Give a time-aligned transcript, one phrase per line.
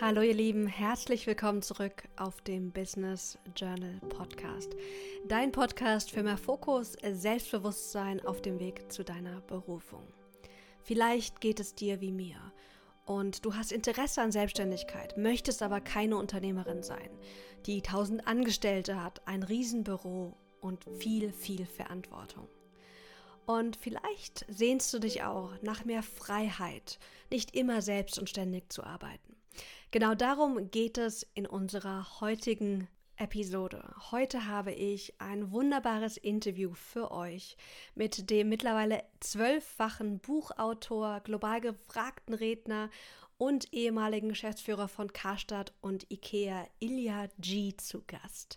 [0.00, 4.74] Hallo ihr Lieben, herzlich willkommen zurück auf dem Business Journal Podcast.
[5.28, 10.02] Dein Podcast für mehr Fokus, Selbstbewusstsein auf dem Weg zu deiner Berufung.
[10.82, 12.36] Vielleicht geht es dir wie mir
[13.04, 17.10] und du hast Interesse an Selbstständigkeit, möchtest aber keine Unternehmerin sein,
[17.66, 22.48] die tausend Angestellte hat, ein Riesenbüro und viel, viel Verantwortung.
[23.44, 26.98] Und vielleicht sehnst du dich auch nach mehr Freiheit,
[27.30, 29.31] nicht immer selbst und ständig zu arbeiten.
[29.92, 33.94] Genau darum geht es in unserer heutigen Episode.
[34.10, 37.58] Heute habe ich ein wunderbares Interview für euch
[37.94, 42.88] mit dem mittlerweile zwölffachen Buchautor, global gefragten Redner
[43.36, 48.56] und ehemaligen Geschäftsführer von Karstadt und Ikea, Ilya G, zu Gast.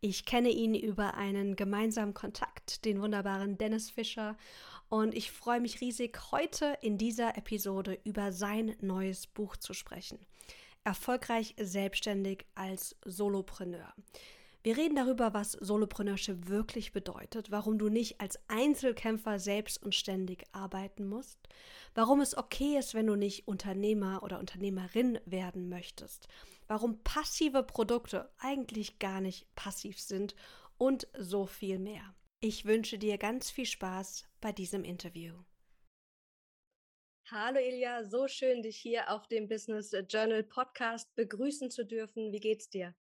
[0.00, 4.36] Ich kenne ihn über einen gemeinsamen Kontakt, den wunderbaren Dennis Fischer,
[4.88, 10.20] und ich freue mich riesig, heute in dieser Episode über sein neues Buch zu sprechen.
[10.86, 13.92] Erfolgreich selbstständig als Solopreneur.
[14.62, 20.44] Wir reden darüber, was Solopreneurship wirklich bedeutet, warum du nicht als Einzelkämpfer selbst und ständig
[20.52, 21.40] arbeiten musst,
[21.96, 26.28] warum es okay ist, wenn du nicht Unternehmer oder Unternehmerin werden möchtest,
[26.68, 30.36] warum passive Produkte eigentlich gar nicht passiv sind
[30.78, 32.14] und so viel mehr.
[32.38, 35.34] Ich wünsche dir ganz viel Spaß bei diesem Interview.
[37.32, 42.30] Hallo Ilja, so schön, dich hier auf dem Business Journal Podcast begrüßen zu dürfen.
[42.30, 42.94] Wie geht's dir?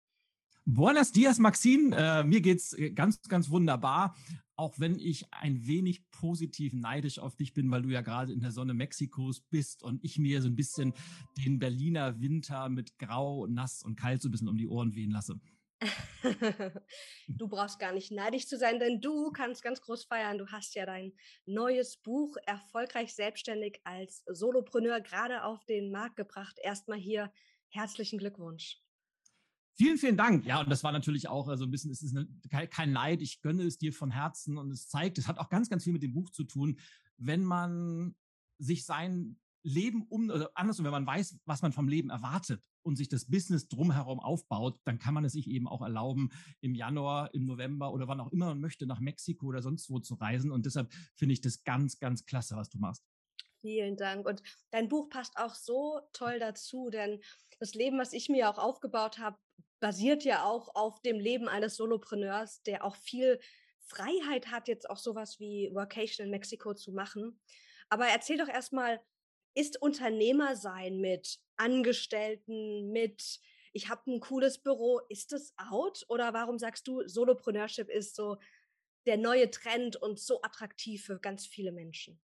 [0.65, 1.95] Buenos dias, Maxine.
[1.95, 4.15] Äh, mir geht's äh, ganz, ganz wunderbar.
[4.55, 8.39] Auch wenn ich ein wenig positiv neidisch auf dich bin, weil du ja gerade in
[8.39, 10.95] der Sonne Mexikos bist und ich mir so ein bisschen
[11.37, 15.11] den Berliner Winter mit Grau, Nass und Kalt so ein bisschen um die Ohren wehen
[15.11, 15.39] lasse.
[17.27, 20.37] du brauchst gar nicht neidisch zu sein, denn du kannst ganz groß feiern.
[20.37, 21.13] Du hast ja dein
[21.45, 26.57] neues Buch Erfolgreich selbstständig als Solopreneur gerade auf den Markt gebracht.
[26.63, 27.31] Erstmal hier
[27.69, 28.81] herzlichen Glückwunsch.
[29.77, 30.45] Vielen, vielen Dank.
[30.45, 33.21] Ja, und das war natürlich auch so also ein bisschen, es ist eine, kein Neid.
[33.21, 35.91] Ich gönne es dir von Herzen und es zeigt, es hat auch ganz, ganz viel
[35.91, 36.79] mit dem Buch zu tun,
[37.17, 38.15] wenn man
[38.57, 42.95] sich sein Leben um, oder andersrum, wenn man weiß, was man vom Leben erwartet und
[42.95, 46.29] sich das Business drumherum aufbaut, dann kann man es sich eben auch erlauben,
[46.61, 49.99] im Januar, im November oder wann auch immer man möchte, nach Mexiko oder sonst wo
[49.99, 50.51] zu reisen.
[50.51, 53.03] Und deshalb finde ich das ganz, ganz klasse, was du machst.
[53.61, 54.27] Vielen Dank.
[54.27, 57.19] Und dein Buch passt auch so toll dazu, denn
[57.59, 59.37] das Leben, was ich mir auch aufgebaut habe,
[59.79, 63.39] basiert ja auch auf dem Leben eines Solopreneurs, der auch viel
[63.79, 67.39] Freiheit hat, jetzt auch sowas wie Workation in Mexiko zu machen.
[67.89, 69.01] Aber erzähl doch erstmal,
[69.55, 73.39] ist Unternehmer sein mit Angestellten, mit
[73.73, 76.05] ich habe ein cooles Büro, ist das out?
[76.07, 78.37] Oder warum sagst du, Solopreneurship ist so
[79.05, 82.21] der neue Trend und so attraktiv für ganz viele Menschen?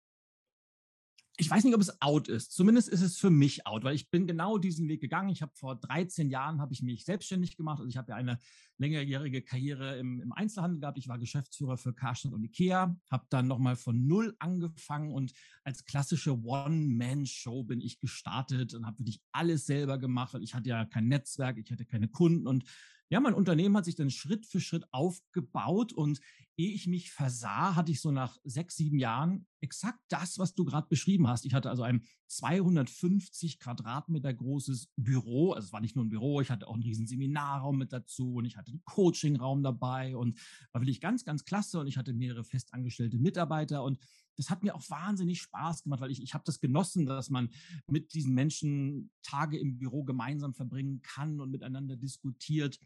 [1.39, 2.51] Ich weiß nicht, ob es out ist.
[2.51, 5.29] Zumindest ist es für mich out, weil ich bin genau diesen Weg gegangen.
[5.29, 7.79] Ich habe vor 13 Jahren habe ich mich selbstständig gemacht.
[7.79, 8.39] Also ich habe ja eine
[8.77, 10.97] längerjährige Karriere im, im, Einzelhandel gehabt.
[10.97, 15.31] Ich war Geschäftsführer für Karstadt und Ikea, habe dann nochmal von null angefangen und
[15.63, 20.67] als klassische One-Man-Show bin ich gestartet und habe wirklich alles selber gemacht, weil ich hatte
[20.67, 22.65] ja kein Netzwerk, ich hatte keine Kunden und
[23.09, 26.19] ja, mein Unternehmen hat sich dann Schritt für Schritt aufgebaut und
[26.57, 30.65] ehe ich mich versah, hatte ich so nach sechs, sieben Jahren exakt das, was du
[30.65, 31.45] gerade beschrieben hast.
[31.45, 35.53] Ich hatte also ein 250 Quadratmeter großes Büro.
[35.53, 38.35] Also es war nicht nur ein Büro, ich hatte auch einen riesen Seminarraum mit dazu
[38.35, 40.37] und ich hatte einen Coachingraum dabei und
[40.73, 43.97] war wirklich ganz, ganz klasse und ich hatte mehrere festangestellte Mitarbeiter und
[44.35, 47.49] das hat mir auch wahnsinnig Spaß gemacht, weil ich, ich habe das genossen, dass man
[47.87, 52.79] mit diesen Menschen Tage im Büro gemeinsam verbringen kann und miteinander diskutiert.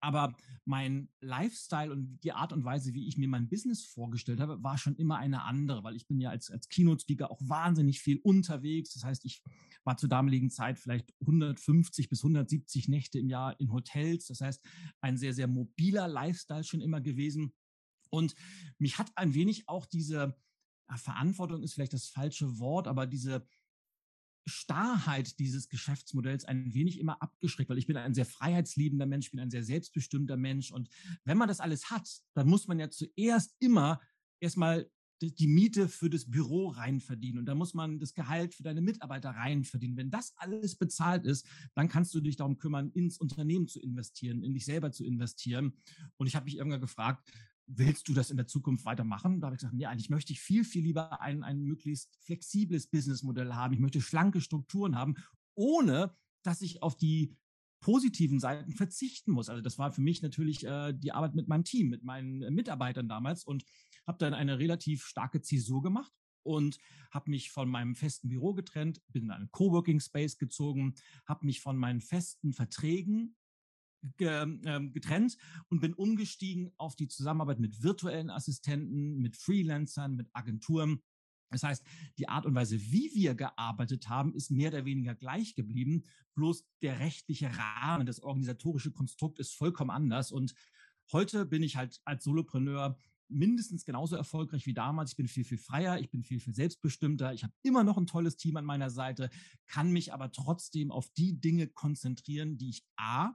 [0.00, 0.34] Aber
[0.64, 4.78] mein Lifestyle und die Art und Weise, wie ich mir mein Business vorgestellt habe, war
[4.78, 8.94] schon immer eine andere, weil ich bin ja als, als Keynote-Speaker auch wahnsinnig viel unterwegs.
[8.94, 9.42] Das heißt, ich
[9.84, 14.26] war zur damaligen Zeit vielleicht 150 bis 170 Nächte im Jahr in Hotels.
[14.26, 14.64] Das heißt,
[15.00, 17.52] ein sehr, sehr mobiler Lifestyle schon immer gewesen.
[18.10, 18.34] Und
[18.78, 20.36] mich hat ein wenig auch diese
[20.96, 23.46] Verantwortung ist vielleicht das falsche Wort, aber diese
[24.50, 29.30] Starrheit dieses Geschäftsmodells ein wenig immer abgeschreckt, weil ich bin ein sehr freiheitsliebender Mensch, ich
[29.32, 30.70] bin ein sehr selbstbestimmter Mensch.
[30.70, 30.90] Und
[31.24, 34.00] wenn man das alles hat, dann muss man ja zuerst immer
[34.40, 34.90] erstmal
[35.22, 38.80] die Miete für das Büro rein verdienen und da muss man das Gehalt für deine
[38.80, 39.96] Mitarbeiter rein verdienen.
[39.96, 44.42] Wenn das alles bezahlt ist, dann kannst du dich darum kümmern, ins Unternehmen zu investieren,
[44.42, 45.74] in dich selber zu investieren.
[46.16, 47.30] Und ich habe mich irgendwann gefragt,
[47.76, 49.40] willst du das in der Zukunft weitermachen?
[49.40, 52.88] Da habe ich gesagt, nee, eigentlich möchte ich viel, viel lieber ein, ein möglichst flexibles
[52.88, 53.74] Businessmodell haben.
[53.74, 55.14] Ich möchte schlanke Strukturen haben,
[55.54, 57.36] ohne dass ich auf die
[57.80, 59.48] positiven Seiten verzichten muss.
[59.48, 63.08] Also das war für mich natürlich äh, die Arbeit mit meinem Team, mit meinen Mitarbeitern
[63.08, 63.64] damals und
[64.06, 66.12] habe dann eine relativ starke Zäsur gemacht
[66.42, 66.78] und
[67.10, 70.94] habe mich von meinem festen Büro getrennt, bin in einen Coworking Space gezogen,
[71.26, 73.36] habe mich von meinen festen Verträgen
[74.16, 75.36] getrennt
[75.68, 81.02] und bin umgestiegen auf die Zusammenarbeit mit virtuellen Assistenten, mit Freelancern, mit Agenturen.
[81.50, 81.84] Das heißt,
[82.18, 86.04] die Art und Weise, wie wir gearbeitet haben, ist mehr oder weniger gleich geblieben.
[86.34, 90.30] Bloß der rechtliche Rahmen, das organisatorische Konstrukt ist vollkommen anders.
[90.30, 90.54] Und
[91.12, 92.96] heute bin ich halt als Solopreneur
[93.28, 95.12] mindestens genauso erfolgreich wie damals.
[95.12, 97.32] Ich bin viel, viel freier, ich bin viel, viel selbstbestimmter.
[97.32, 99.30] Ich habe immer noch ein tolles Team an meiner Seite,
[99.66, 103.34] kann mich aber trotzdem auf die Dinge konzentrieren, die ich A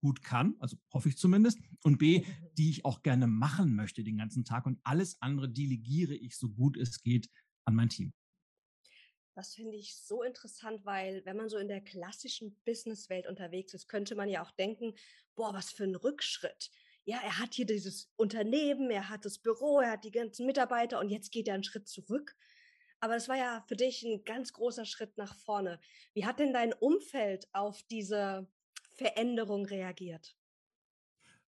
[0.00, 2.24] gut kann, also hoffe ich zumindest, und B,
[2.58, 4.66] die ich auch gerne machen möchte den ganzen Tag.
[4.66, 7.28] Und alles andere delegiere ich so gut es geht
[7.64, 8.12] an mein Team.
[9.34, 13.88] Das finde ich so interessant, weil wenn man so in der klassischen Businesswelt unterwegs ist,
[13.88, 14.94] könnte man ja auch denken,
[15.36, 16.70] boah, was für ein Rückschritt
[17.04, 21.00] ja, er hat hier dieses Unternehmen, er hat das Büro, er hat die ganzen Mitarbeiter
[21.00, 22.36] und jetzt geht er einen Schritt zurück.
[23.00, 25.80] Aber es war ja für dich ein ganz großer Schritt nach vorne.
[26.12, 28.46] Wie hat denn dein Umfeld auf diese
[29.00, 30.36] Veränderung reagiert?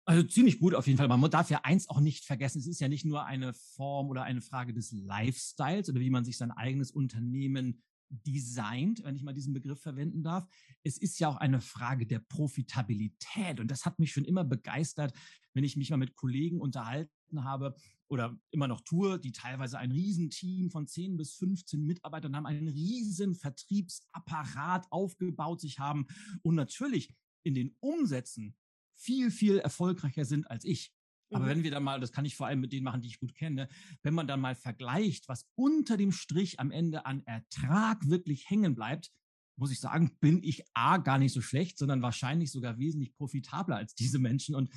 [0.07, 1.09] Also ziemlich gut auf jeden Fall.
[1.09, 2.59] Man darf ja eins auch nicht vergessen.
[2.59, 6.25] Es ist ja nicht nur eine Form oder eine Frage des Lifestyles oder wie man
[6.25, 10.47] sich sein eigenes Unternehmen designt, wenn ich mal diesen Begriff verwenden darf.
[10.85, 13.61] Es ist ja auch eine Frage der Profitabilität.
[13.61, 15.13] Und das hat mich schon immer begeistert,
[15.53, 17.75] wenn ich mich mal mit Kollegen unterhalten habe
[18.09, 22.69] oder immer noch tue, die teilweise ein Riesenteam von 10 bis 15 Mitarbeitern haben, einen
[22.69, 26.07] riesen Vertriebsapparat aufgebaut sich haben
[26.43, 27.15] und natürlich
[27.45, 28.57] in den Umsätzen
[28.97, 30.93] viel, viel erfolgreicher sind als ich.
[31.31, 31.49] Aber mhm.
[31.49, 33.35] wenn wir dann mal, das kann ich vor allem mit denen machen, die ich gut
[33.35, 33.69] kenne,
[34.03, 38.75] wenn man dann mal vergleicht, was unter dem Strich am Ende an Ertrag wirklich hängen
[38.75, 39.11] bleibt,
[39.57, 43.77] muss ich sagen, bin ich A gar nicht so schlecht, sondern wahrscheinlich sogar wesentlich profitabler
[43.77, 44.55] als diese Menschen.
[44.55, 44.71] Und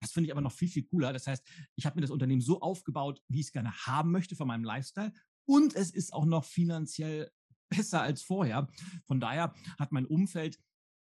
[0.00, 1.12] das finde ich aber noch viel, viel cooler.
[1.12, 1.44] Das heißt,
[1.76, 4.64] ich habe mir das Unternehmen so aufgebaut, wie ich es gerne haben möchte von meinem
[4.64, 5.12] Lifestyle.
[5.46, 7.30] Und es ist auch noch finanziell
[7.68, 8.68] besser als vorher.
[9.06, 10.58] Von daher hat mein Umfeld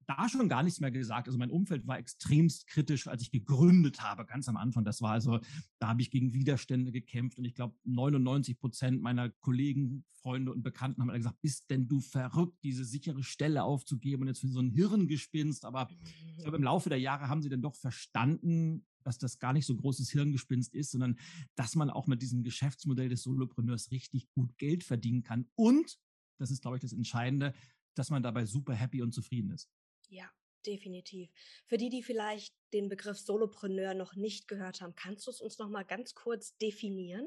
[0.06, 1.28] da schon gar nichts mehr gesagt.
[1.28, 4.84] Also mein Umfeld war extremst kritisch, als ich gegründet habe, ganz am Anfang.
[4.84, 5.40] Das war also,
[5.78, 10.62] da habe ich gegen Widerstände gekämpft und ich glaube, 99 Prozent meiner Kollegen, Freunde und
[10.62, 14.60] Bekannten haben gesagt, bist denn du verrückt, diese sichere Stelle aufzugeben und jetzt für so
[14.60, 15.64] ein Hirngespinst.
[15.64, 15.88] Aber
[16.36, 19.66] ich glaube, im Laufe der Jahre haben sie dann doch verstanden, dass das gar nicht
[19.66, 21.18] so großes Hirngespinst ist, sondern
[21.56, 25.48] dass man auch mit diesem Geschäftsmodell des Solopreneurs richtig gut Geld verdienen kann.
[25.56, 25.98] Und,
[26.38, 27.52] das ist, glaube ich, das Entscheidende,
[27.94, 29.68] dass man dabei super happy und zufrieden ist.
[30.12, 30.30] Ja,
[30.66, 31.30] definitiv.
[31.66, 35.58] Für die, die vielleicht den Begriff Solopreneur noch nicht gehört haben, kannst du es uns
[35.58, 37.26] noch mal ganz kurz definieren,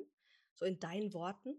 [0.54, 1.56] so in deinen Worten?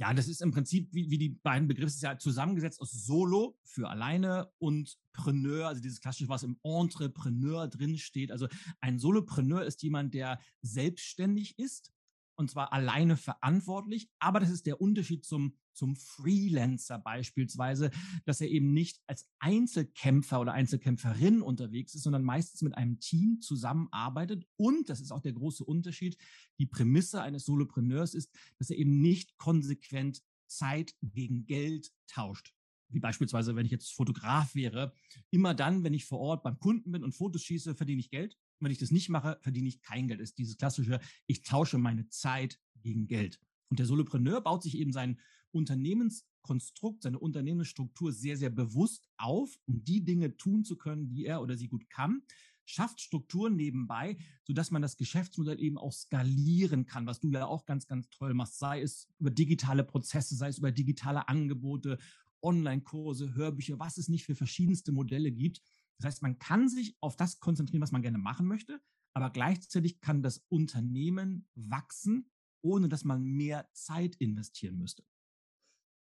[0.00, 3.58] Ja, das ist im Prinzip wie, wie die beiden Begriffe, ist ja zusammengesetzt aus Solo
[3.64, 8.30] für alleine und Preneur, also dieses klassische, was im Entrepreneur drin steht.
[8.30, 8.46] Also
[8.80, 11.92] ein Solopreneur ist jemand, der selbstständig ist
[12.36, 14.08] und zwar alleine verantwortlich.
[14.20, 17.90] Aber das ist der Unterschied zum, zum Freelancer beispielsweise,
[18.26, 23.40] dass er eben nicht als Einzelkämpfer oder Einzelkämpferin unterwegs ist, sondern meistens mit einem Team
[23.40, 24.44] zusammenarbeitet.
[24.56, 26.18] Und, das ist auch der große Unterschied,
[26.58, 32.52] die Prämisse eines Solopreneurs ist, dass er eben nicht konsequent Zeit gegen Geld tauscht
[32.90, 34.92] wie beispielsweise, wenn ich jetzt Fotograf wäre,
[35.30, 38.34] immer dann, wenn ich vor Ort beim Kunden bin und Fotos schieße, verdiene ich Geld.
[38.58, 40.20] Und wenn ich das nicht mache, verdiene ich kein Geld.
[40.20, 43.40] Das ist dieses klassische, ich tausche meine Zeit gegen Geld.
[43.70, 45.20] Und der Solopreneur baut sich eben sein
[45.52, 51.42] Unternehmenskonstrukt, seine Unternehmensstruktur sehr, sehr bewusst auf, um die Dinge tun zu können, die er
[51.42, 52.22] oder sie gut kann,
[52.68, 57.64] schafft Strukturen nebenbei, sodass man das Geschäftsmodell eben auch skalieren kann, was du ja auch
[57.64, 61.98] ganz, ganz toll machst, sei es über digitale Prozesse, sei es über digitale Angebote,
[62.42, 65.62] Online-Kurse, Hörbücher, was es nicht für verschiedenste Modelle gibt.
[65.96, 68.80] Das heißt, man kann sich auf das konzentrieren, was man gerne machen möchte,
[69.14, 75.04] aber gleichzeitig kann das Unternehmen wachsen, ohne dass man mehr Zeit investieren müsste.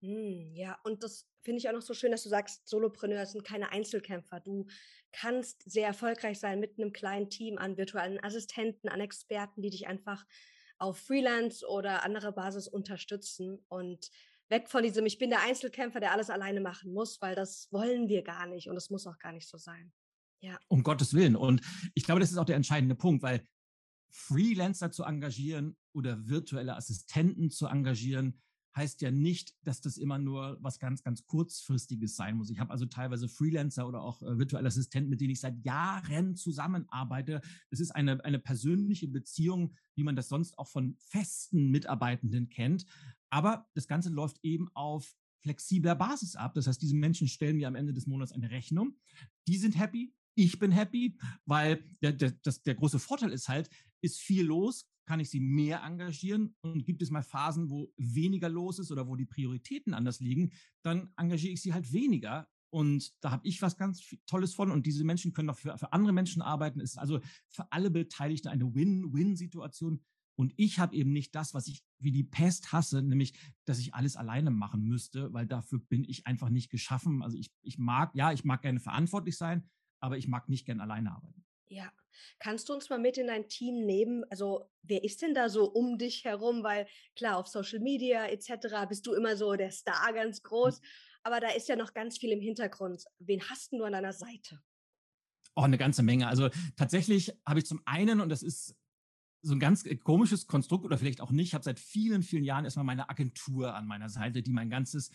[0.02, 3.44] Hm, ja, und das finde ich auch noch so schön, dass du sagst, Solopreneur sind
[3.44, 4.40] keine Einzelkämpfer.
[4.40, 4.68] Du
[5.12, 9.88] kannst sehr erfolgreich sein mit einem kleinen Team an virtuellen Assistenten, an Experten, die dich
[9.88, 10.26] einfach
[10.78, 13.60] auf Freelance oder andere Basis unterstützen.
[13.70, 14.12] Und
[14.50, 18.08] weg von diesem, ich bin der Einzelkämpfer, der alles alleine machen muss, weil das wollen
[18.08, 19.92] wir gar nicht und es muss auch gar nicht so sein.
[20.42, 20.60] Ja.
[20.68, 21.36] Um Gottes Willen.
[21.36, 21.62] Und
[21.96, 23.46] ich glaube, das ist auch der entscheidende Punkt, weil
[24.12, 28.42] Freelancer zu engagieren oder virtuelle Assistenten zu engagieren,
[28.78, 32.50] heißt ja nicht, dass das immer nur was ganz, ganz kurzfristiges sein muss.
[32.50, 36.36] Ich habe also teilweise Freelancer oder auch äh, virtuelle Assistenten, mit denen ich seit Jahren
[36.36, 37.42] zusammenarbeite.
[37.70, 42.86] Das ist eine, eine persönliche Beziehung, wie man das sonst auch von festen Mitarbeitenden kennt.
[43.30, 46.54] Aber das Ganze läuft eben auf flexibler Basis ab.
[46.54, 48.96] Das heißt, diese Menschen stellen mir am Ende des Monats eine Rechnung.
[49.48, 50.14] Die sind happy.
[50.36, 53.70] Ich bin happy, weil der, der, das, der große Vorteil ist halt,
[54.02, 58.50] ist viel los, kann ich sie mehr engagieren und gibt es mal Phasen, wo weniger
[58.50, 60.52] los ist oder wo die Prioritäten anders liegen,
[60.84, 62.48] dann engagiere ich sie halt weniger.
[62.70, 65.94] Und da habe ich was ganz Tolles von und diese Menschen können auch für, für
[65.94, 66.82] andere Menschen arbeiten.
[66.82, 70.04] Es ist also für alle Beteiligten eine Win-Win-Situation.
[70.36, 73.34] Und ich habe eben nicht das, was ich wie die Pest hasse, nämlich,
[73.66, 77.24] dass ich alles alleine machen müsste, weil dafür bin ich einfach nicht geschaffen.
[77.24, 79.68] Also ich, ich mag, ja, ich mag gerne verantwortlich sein,
[80.00, 81.46] aber ich mag nicht gerne alleine arbeiten.
[81.70, 81.92] Ja.
[82.40, 84.24] Kannst du uns mal mit in dein Team nehmen?
[84.30, 86.64] Also, wer ist denn da so um dich herum?
[86.64, 88.88] Weil klar, auf Social Media etc.
[88.88, 90.44] bist du immer so der Star ganz hm.
[90.44, 90.82] groß,
[91.24, 93.06] aber da ist ja noch ganz viel im Hintergrund.
[93.20, 94.62] Wen hast du an deiner Seite?
[95.56, 96.28] Oh, eine ganze Menge.
[96.28, 98.76] Also tatsächlich habe ich zum einen, und das ist
[99.42, 102.66] so ein ganz komisches Konstrukt oder vielleicht auch nicht, ich habe seit vielen, vielen Jahren
[102.66, 105.10] erstmal meine Agentur an meiner Seite, die mein ganzes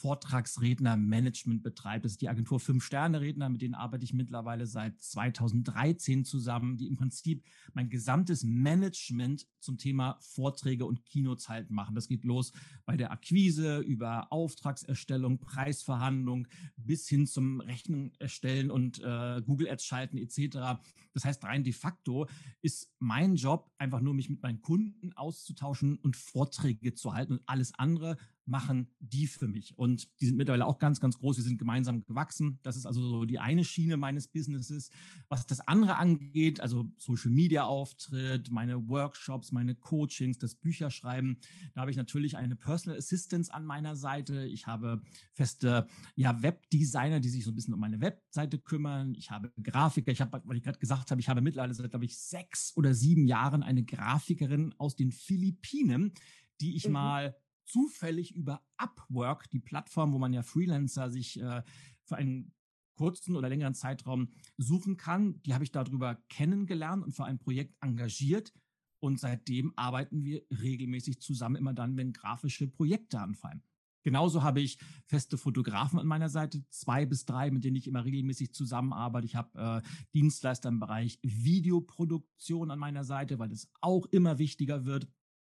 [0.00, 2.04] Vortragsredner-Management betreibt.
[2.04, 6.76] Das ist die Agentur Fünf Sterne Redner, mit denen arbeite ich mittlerweile seit 2013 zusammen,
[6.76, 11.94] die im Prinzip mein gesamtes Management zum Thema Vorträge und Keynotes machen.
[11.94, 12.52] Das geht los
[12.84, 19.84] bei der Akquise, über Auftragserstellung, Preisverhandlung bis hin zum Rechnung erstellen und äh, Google Ads
[19.84, 20.78] schalten etc.
[21.14, 22.26] Das heißt, rein de facto
[22.60, 27.42] ist mein Job einfach nur, mich mit meinen Kunden auszutauschen und Vorträge zu halten und
[27.46, 29.76] alles andere machen die für mich.
[29.76, 31.36] Und die sind mittlerweile auch ganz, ganz groß.
[31.36, 32.58] Wir sind gemeinsam gewachsen.
[32.62, 34.90] Das ist also so die eine Schiene meines Businesses.
[35.28, 41.38] Was das andere angeht, also Social Media Auftritt, meine Workshops, meine Coachings, das Bücherschreiben,
[41.74, 44.44] da habe ich natürlich eine Personal Assistance an meiner Seite.
[44.44, 49.14] Ich habe feste ja, Webdesigner, die sich so ein bisschen um meine Webseite kümmern.
[49.16, 50.12] Ich habe Grafiker.
[50.12, 52.94] Ich habe, weil ich gerade gesagt habe, ich habe mittlerweile seit, glaube ich, sechs oder
[52.94, 56.12] sieben Jahren eine Grafikerin aus den Philippinen,
[56.60, 56.92] die ich mhm.
[56.92, 57.36] mal
[57.66, 61.62] zufällig über Upwork, die Plattform, wo man ja Freelancer sich äh,
[62.04, 62.52] für einen
[62.94, 65.42] kurzen oder längeren Zeitraum suchen kann.
[65.42, 68.52] Die habe ich darüber kennengelernt und für ein Projekt engagiert.
[68.98, 73.62] Und seitdem arbeiten wir regelmäßig zusammen, immer dann, wenn grafische Projekte anfallen.
[74.06, 78.04] Genauso habe ich feste Fotografen an meiner Seite, zwei bis drei, mit denen ich immer
[78.04, 79.26] regelmäßig zusammenarbeite.
[79.26, 84.84] Ich habe äh, Dienstleister im Bereich Videoproduktion an meiner Seite, weil das auch immer wichtiger
[84.84, 85.08] wird.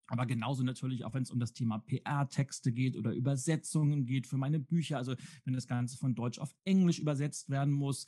[0.08, 4.36] Aber genauso natürlich auch, wenn es um das Thema PR-Texte geht oder Übersetzungen geht für
[4.36, 4.98] meine Bücher.
[4.98, 8.06] Also wenn das Ganze von Deutsch auf Englisch übersetzt werden muss,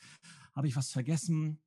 [0.55, 1.61] habe ich was vergessen.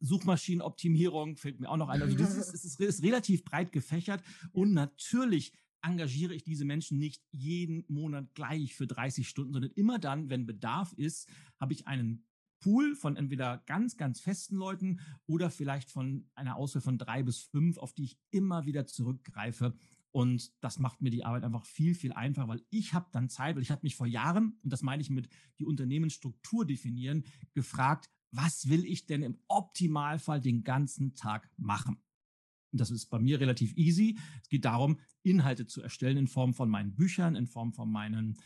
[0.00, 2.02] Suchmaschinenoptimierung fällt mir auch noch ein.
[2.02, 5.52] Also das ist, ist, ist relativ breit gefächert und natürlich
[5.82, 10.46] engagiere ich diese Menschen nicht jeden Monat gleich für 30 Stunden, sondern immer dann, wenn
[10.46, 11.28] Bedarf ist,
[11.58, 12.26] habe ich einen
[12.60, 17.40] Pool von entweder ganz, ganz festen Leuten oder vielleicht von einer Auswahl von drei bis
[17.40, 19.74] fünf, auf die ich immer wieder zurückgreife.
[20.12, 23.54] Und das macht mir die Arbeit einfach viel, viel einfacher, weil ich habe dann Zeit,
[23.54, 28.08] weil ich habe mich vor Jahren, und das meine ich mit die Unternehmensstruktur definieren, gefragt,
[28.30, 31.98] was will ich denn im Optimalfall den ganzen Tag machen?
[32.72, 34.18] Und das ist bei mir relativ easy.
[34.42, 38.36] Es geht darum, Inhalte zu erstellen in Form von meinen Büchern, in Form von meinen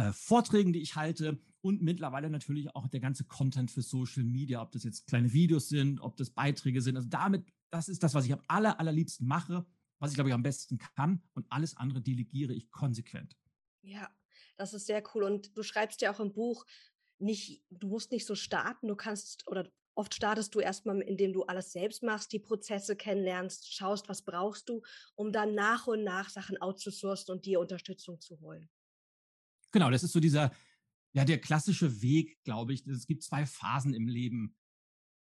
[0.00, 4.62] äh, Vorträgen, die ich halte und mittlerweile natürlich auch der ganze Content für Social Media,
[4.62, 6.96] ob das jetzt kleine Videos sind, ob das Beiträge sind.
[6.96, 9.66] Also damit, das ist das, was ich am aller, allerliebsten mache,
[9.98, 13.36] was ich glaube ich am besten kann und alles andere delegiere ich konsequent.
[13.82, 14.08] Ja,
[14.56, 16.64] das ist sehr cool und du schreibst ja auch im Buch,
[17.18, 21.42] nicht, du musst nicht so starten, du kannst oder Oft startest du erstmal, indem du
[21.42, 24.82] alles selbst machst, die Prozesse kennenlernst, schaust, was brauchst du,
[25.14, 28.70] um dann nach und nach Sachen outzusourcen und dir Unterstützung zu holen.
[29.72, 30.52] Genau, das ist so dieser,
[31.12, 32.86] ja, der klassische Weg, glaube ich.
[32.86, 34.56] Es gibt zwei Phasen im Leben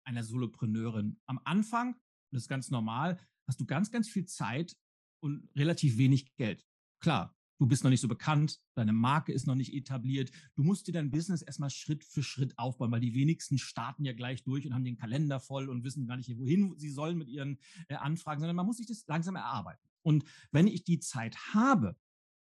[0.03, 1.19] einer Solopreneurin.
[1.25, 1.95] Am Anfang,
[2.31, 4.75] das ist ganz normal, hast du ganz, ganz viel Zeit
[5.19, 6.65] und relativ wenig Geld.
[6.99, 10.31] Klar, du bist noch nicht so bekannt, deine Marke ist noch nicht etabliert.
[10.55, 14.13] Du musst dir dein Business erstmal Schritt für Schritt aufbauen, weil die wenigsten starten ja
[14.13, 17.29] gleich durch und haben den Kalender voll und wissen gar nicht, wohin sie sollen mit
[17.29, 19.87] ihren äh, Anfragen, sondern man muss sich das langsam erarbeiten.
[20.03, 21.95] Und wenn ich die Zeit habe,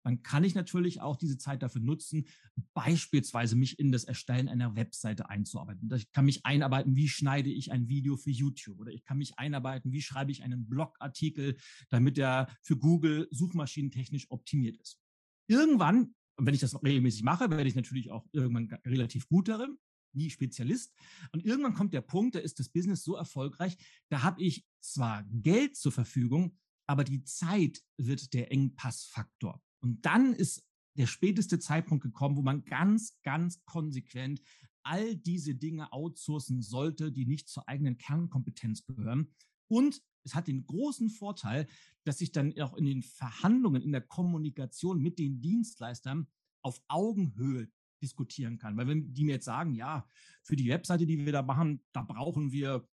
[0.04, 2.28] dann kann ich natürlich auch diese Zeit dafür nutzen,
[2.74, 5.90] beispielsweise mich in das Erstellen einer Webseite einzuarbeiten.
[5.96, 9.40] Ich kann mich einarbeiten, wie schneide ich ein Video für YouTube oder ich kann mich
[9.40, 11.58] einarbeiten, wie schreibe ich einen Blogartikel,
[11.90, 15.00] damit er für Google suchmaschinentechnisch optimiert ist.
[15.48, 19.78] Irgendwann, wenn ich das regelmäßig mache, werde ich natürlich auch irgendwann relativ gut darin,
[20.14, 20.94] nie Spezialist.
[21.32, 23.78] Und irgendwann kommt der Punkt, da ist das Business so erfolgreich,
[24.10, 26.58] da habe ich zwar Geld zur Verfügung,
[26.88, 29.62] aber die Zeit wird der Engpassfaktor.
[29.84, 30.66] Und dann ist
[30.98, 34.42] der späteste Zeitpunkt gekommen, wo man ganz, ganz konsequent
[34.84, 39.34] all diese Dinge outsourcen sollte, die nicht zur eigenen Kernkompetenz gehören.
[39.68, 41.68] Und es hat den großen Vorteil,
[42.04, 46.28] dass ich dann auch in den Verhandlungen, in der Kommunikation mit den Dienstleistern
[46.62, 47.70] auf Augenhöhe
[48.02, 48.78] diskutieren kann.
[48.78, 50.08] Weil wenn die mir jetzt sagen, ja,
[50.44, 52.88] für die Webseite, die wir da machen, da brauchen wir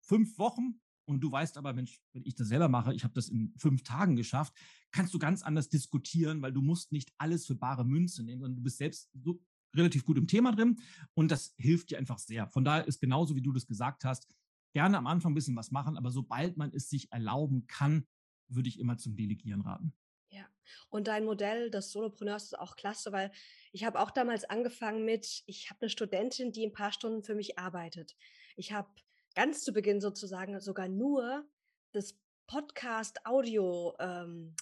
[0.00, 3.28] fünf Wochen und du weißt aber, Mensch, wenn ich das selber mache, ich habe das
[3.30, 4.52] in fünf Tagen geschafft,
[4.92, 8.56] kannst du ganz anders diskutieren, weil du musst nicht alles für bare Münze nehmen, sondern
[8.56, 9.40] du bist selbst so
[9.74, 10.80] relativ gut im Thema drin
[11.14, 12.46] und das hilft dir einfach sehr.
[12.48, 14.28] Von daher ist genauso, wie du das gesagt hast,
[14.74, 18.06] gerne am Anfang ein bisschen was machen, aber sobald man es sich erlauben kann,
[18.48, 19.94] würde ich immer zum Delegieren raten.
[20.30, 20.46] Ja,
[20.90, 23.32] und dein Modell des Solopreneurs ist auch klasse, weil
[23.72, 27.34] ich habe auch damals angefangen mit, ich habe eine Studentin, die ein paar Stunden für
[27.34, 28.14] mich arbeitet.
[28.56, 28.90] Ich habe
[29.38, 31.48] ganz zu Beginn sozusagen sogar nur
[31.92, 32.18] das
[32.48, 34.56] Podcast Audio ähm,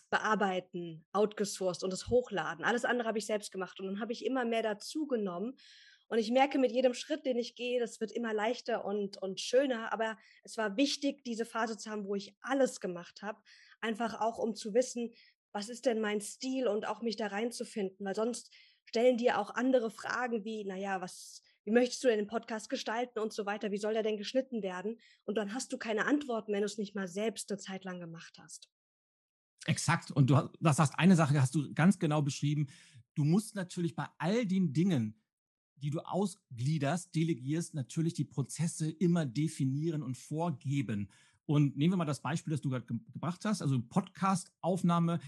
[1.15, 2.63] outgesourced und das hochladen.
[2.63, 5.57] Alles andere habe ich selbst gemacht und dann habe ich immer mehr dazu genommen.
[6.09, 9.41] Und ich merke mit jedem Schritt, den ich gehe, das wird immer leichter und, und
[9.41, 9.95] schöner.
[9.95, 13.41] Aber es war wichtig, diese Phase zu haben, wo ich alles gemacht habe.
[13.81, 15.11] Einfach auch, um zu wissen,
[15.53, 18.53] was ist denn mein Stil und auch mich da reinzufinden, weil sonst
[18.85, 23.19] stellen dir auch andere Fragen wie, naja, was, wie möchtest du denn den Podcast gestalten
[23.19, 24.99] und so weiter, wie soll der denn geschnitten werden?
[25.25, 27.99] Und dann hast du keine Antworten, wenn du es nicht mal selbst eine Zeit lang
[27.99, 28.71] gemacht hast.
[29.67, 30.13] Exakt.
[30.13, 32.69] Und du das hast eine Sache, hast du ganz genau beschrieben.
[33.17, 35.21] Du musst natürlich bei all den Dingen,
[35.75, 41.11] die du ausgliederst, delegierst, natürlich die Prozesse immer definieren und vorgeben.
[41.47, 45.19] Und nehmen wir mal das Beispiel, das du gerade gebracht hast, also Podcast-Aufnahme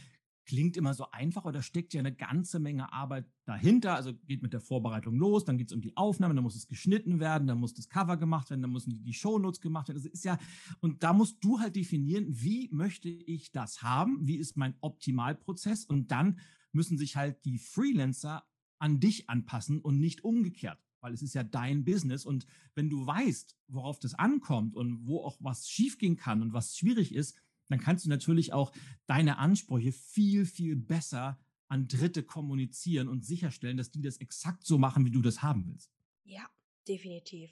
[0.48, 3.94] klingt immer so einfach, da steckt ja eine ganze Menge Arbeit dahinter.
[3.94, 6.66] Also geht mit der Vorbereitung los, dann geht es um die Aufnahme, dann muss es
[6.66, 9.98] geschnitten werden, dann muss das Cover gemacht werden, dann müssen die, Shownotes gemacht werden.
[9.98, 10.38] Also ist ja,
[10.80, 15.84] und da musst du halt definieren, wie möchte ich das haben, wie ist mein Optimalprozess
[15.84, 16.40] und dann
[16.72, 18.44] müssen sich halt die Freelancer
[18.78, 23.06] an dich anpassen und nicht umgekehrt weil es ist ja dein Business und wenn du
[23.06, 27.36] weißt, worauf das ankommt und wo auch was schiefgehen kann und was schwierig ist,
[27.68, 28.72] dann kannst du natürlich auch
[29.06, 34.78] deine Ansprüche viel, viel besser an Dritte kommunizieren und sicherstellen, dass die das exakt so
[34.78, 35.92] machen, wie du das haben willst.
[36.24, 36.48] Ja,
[36.86, 37.50] definitiv.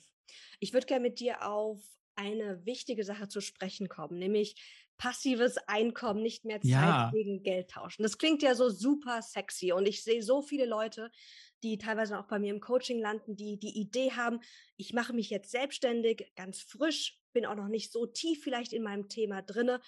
[0.59, 1.83] Ich würde gerne mit dir auf
[2.15, 4.57] eine wichtige Sache zu sprechen kommen, nämlich
[4.97, 7.11] passives Einkommen, nicht mehr Zeit ja.
[7.13, 8.03] gegen Geld tauschen.
[8.03, 11.11] Das klingt ja so super sexy und ich sehe so viele Leute,
[11.63, 14.41] die teilweise auch bei mir im Coaching landen, die die Idee haben,
[14.77, 18.83] ich mache mich jetzt selbstständig, ganz frisch, bin auch noch nicht so tief vielleicht in
[18.83, 19.83] meinem Thema drinne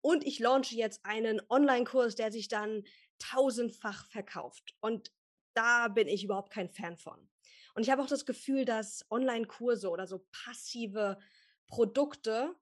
[0.00, 2.82] und ich launche jetzt einen Online-Kurs, der sich dann
[3.18, 4.74] tausendfach verkauft.
[4.80, 5.12] Und
[5.52, 7.28] da bin ich überhaupt kein Fan von.
[7.74, 11.18] Und ich habe auch das Gefühl, dass Online-Kurse oder so passive
[11.66, 12.56] Produkte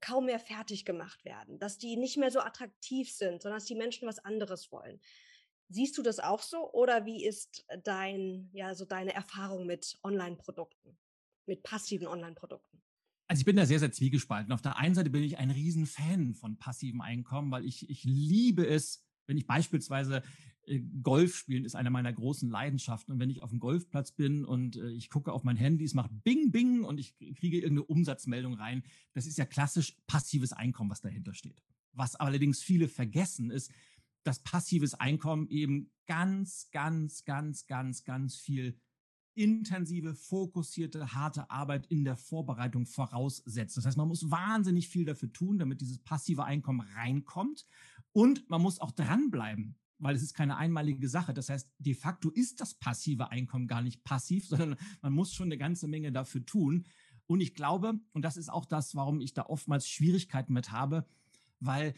[0.00, 3.76] kaum mehr fertig gemacht werden, dass die nicht mehr so attraktiv sind, sondern dass die
[3.76, 5.00] Menschen was anderes wollen.
[5.68, 10.98] Siehst du das auch so oder wie ist dein, ja, so deine Erfahrung mit Online-Produkten,
[11.46, 12.85] mit passiven Online-Produkten?
[13.28, 14.52] Also ich bin da sehr, sehr zwiegespalten.
[14.52, 18.66] Auf der einen Seite bin ich ein Riesenfan von passivem Einkommen, weil ich, ich liebe
[18.66, 20.22] es, wenn ich beispielsweise
[20.66, 23.12] äh, Golf spielen ist eine meiner großen Leidenschaften.
[23.12, 25.94] Und wenn ich auf dem Golfplatz bin und äh, ich gucke auf mein Handy, es
[25.94, 30.90] macht Bing, Bing und ich kriege irgendeine Umsatzmeldung rein, das ist ja klassisch passives Einkommen,
[30.90, 31.62] was dahinter steht.
[31.92, 33.72] Was allerdings viele vergessen ist,
[34.22, 38.78] dass passives Einkommen eben ganz, ganz, ganz, ganz, ganz viel
[39.36, 43.76] intensive, fokussierte, harte Arbeit in der Vorbereitung voraussetzt.
[43.76, 47.66] Das heißt, man muss wahnsinnig viel dafür tun, damit dieses passive Einkommen reinkommt.
[48.12, 51.34] Und man muss auch dranbleiben, weil es ist keine einmalige Sache.
[51.34, 55.48] Das heißt, de facto ist das passive Einkommen gar nicht passiv, sondern man muss schon
[55.48, 56.86] eine ganze Menge dafür tun.
[57.26, 61.06] Und ich glaube, und das ist auch das, warum ich da oftmals Schwierigkeiten mit habe,
[61.60, 61.94] weil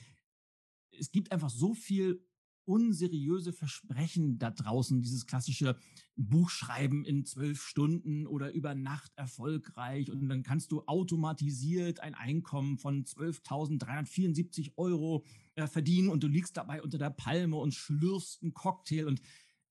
[0.91, 2.25] es gibt einfach so viel
[2.69, 5.77] unseriöse Versprechen da draußen, dieses klassische
[6.17, 12.77] Buchschreiben in zwölf Stunden oder über Nacht erfolgreich und dann kannst du automatisiert ein Einkommen
[12.77, 18.53] von 12.374 Euro äh, verdienen und du liegst dabei unter der Palme und schlürfst einen
[18.53, 19.23] Cocktail und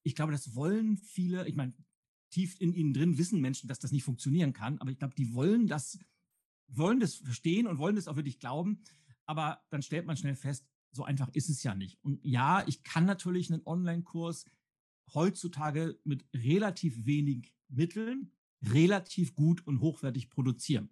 [0.01, 1.73] ich glaube, das wollen viele, ich meine,
[2.31, 5.33] tief in ihnen drin wissen Menschen, dass das nicht funktionieren kann, aber ich glaube, die
[5.36, 5.99] wollen das,
[6.67, 8.81] wollen das verstehen und wollen das auch wirklich glauben,
[9.27, 10.65] aber dann stellt man schnell fest,
[10.97, 11.97] so einfach ist es ja nicht.
[12.03, 14.45] Und ja, ich kann natürlich einen Online-Kurs
[15.13, 18.31] heutzutage mit relativ wenig Mitteln
[18.63, 20.89] relativ gut und hochwertig produzieren.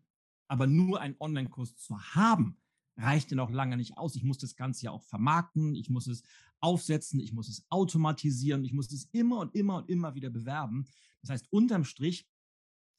[0.48, 2.58] Aber nur einen Online-Kurs zu haben,
[2.98, 4.16] reicht ja noch lange nicht aus.
[4.16, 6.24] Ich muss das Ganze ja auch vermarkten, ich muss es
[6.60, 10.88] aufsetzen, ich muss es automatisieren, ich muss es immer und immer und immer wieder bewerben.
[11.22, 12.30] Das heißt, unterm Strich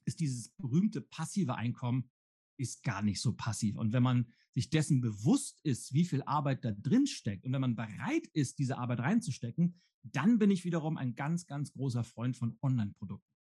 [0.04, 2.10] ist dieses berühmte passive Einkommen
[2.58, 3.76] ist gar nicht so passiv.
[3.76, 7.60] Und wenn man sich dessen bewusst ist, wie viel Arbeit da drin steckt und wenn
[7.60, 12.36] man bereit ist, diese Arbeit reinzustecken, dann bin ich wiederum ein ganz, ganz großer Freund
[12.36, 13.36] von Online-Produkten.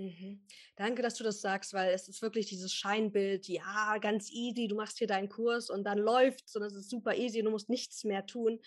[0.00, 0.40] Mhm.
[0.76, 4.74] Danke, dass du das sagst, weil es ist wirklich dieses Scheinbild, ja, ganz easy, du
[4.74, 8.04] machst hier deinen Kurs und dann läuft's und es ist super easy, du musst nichts
[8.04, 8.60] mehr tun.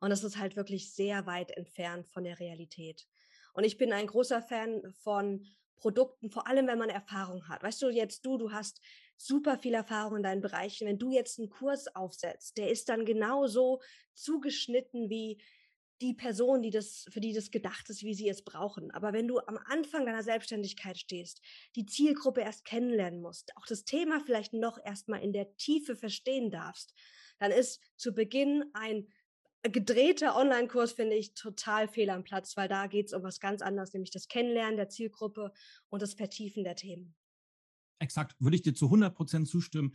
[0.00, 3.06] Und das ist halt wirklich sehr weit entfernt von der Realität.
[3.52, 5.44] Und ich bin ein großer Fan von
[5.78, 7.62] Produkten, vor allem wenn man Erfahrung hat.
[7.62, 8.80] Weißt du, jetzt du, du hast
[9.16, 10.86] super viel Erfahrung in deinen Bereichen.
[10.86, 13.80] Wenn du jetzt einen Kurs aufsetzt, der ist dann genauso
[14.14, 15.40] zugeschnitten wie
[16.00, 18.90] die Person, die das, für die das gedacht ist, wie sie es brauchen.
[18.92, 21.40] Aber wenn du am Anfang deiner Selbstständigkeit stehst,
[21.74, 26.50] die Zielgruppe erst kennenlernen musst, auch das Thema vielleicht noch erstmal in der Tiefe verstehen
[26.50, 26.94] darfst,
[27.38, 29.08] dann ist zu Beginn ein
[29.68, 33.62] gedrehter Online-Kurs, finde ich, total fehl am Platz, weil da geht es um was ganz
[33.62, 35.52] anderes, nämlich das Kennenlernen der Zielgruppe
[35.88, 37.14] und das Vertiefen der Themen.
[38.00, 39.94] Exakt, würde ich dir zu 100 Prozent zustimmen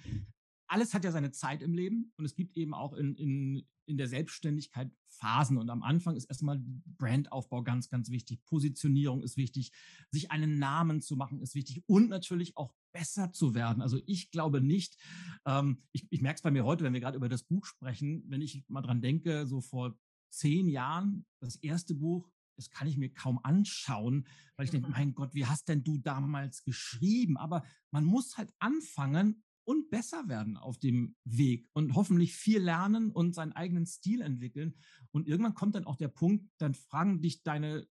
[0.74, 3.98] alles hat ja seine Zeit im Leben und es gibt eben auch in, in, in
[3.98, 5.60] der Selbstständigkeit Phasen.
[5.60, 6.60] Und am Anfang ist erstmal
[6.98, 8.44] Brandaufbau ganz, ganz wichtig.
[8.46, 9.72] Positionierung ist wichtig.
[10.10, 13.84] Sich einen Namen zu machen ist wichtig und natürlich auch besser zu werden.
[13.84, 14.98] Also ich glaube nicht,
[15.46, 18.24] ähm, ich, ich merke es bei mir heute, wenn wir gerade über das Buch sprechen,
[18.28, 19.96] wenn ich mal dran denke, so vor
[20.32, 24.94] zehn Jahren, das erste Buch, das kann ich mir kaum anschauen, weil ich denke, mhm.
[24.94, 27.38] mein Gott, wie hast denn du damals geschrieben?
[27.38, 33.12] Aber man muss halt anfangen und besser werden auf dem Weg und hoffentlich viel lernen
[33.12, 34.76] und seinen eigenen Stil entwickeln.
[35.12, 37.88] Und irgendwann kommt dann auch der Punkt, dann fragen dich deine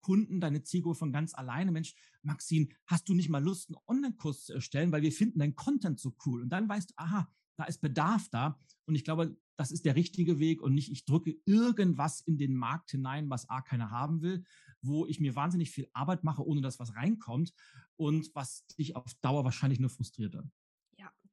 [0.00, 4.44] Kunden, deine Zielgruppe von ganz alleine, Mensch, Maxine, hast du nicht mal Lust, einen Online-Kurs
[4.44, 6.42] zu erstellen, weil wir finden deinen Content so cool.
[6.42, 8.60] Und dann weißt du, aha, da ist Bedarf da.
[8.84, 12.54] Und ich glaube, das ist der richtige Weg und nicht, ich drücke irgendwas in den
[12.54, 14.44] Markt hinein, was A keiner haben will,
[14.82, 17.52] wo ich mir wahnsinnig viel Arbeit mache, ohne dass was reinkommt
[17.96, 20.34] und was dich auf Dauer wahrscheinlich nur frustriert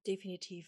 [0.08, 0.68] definitiv.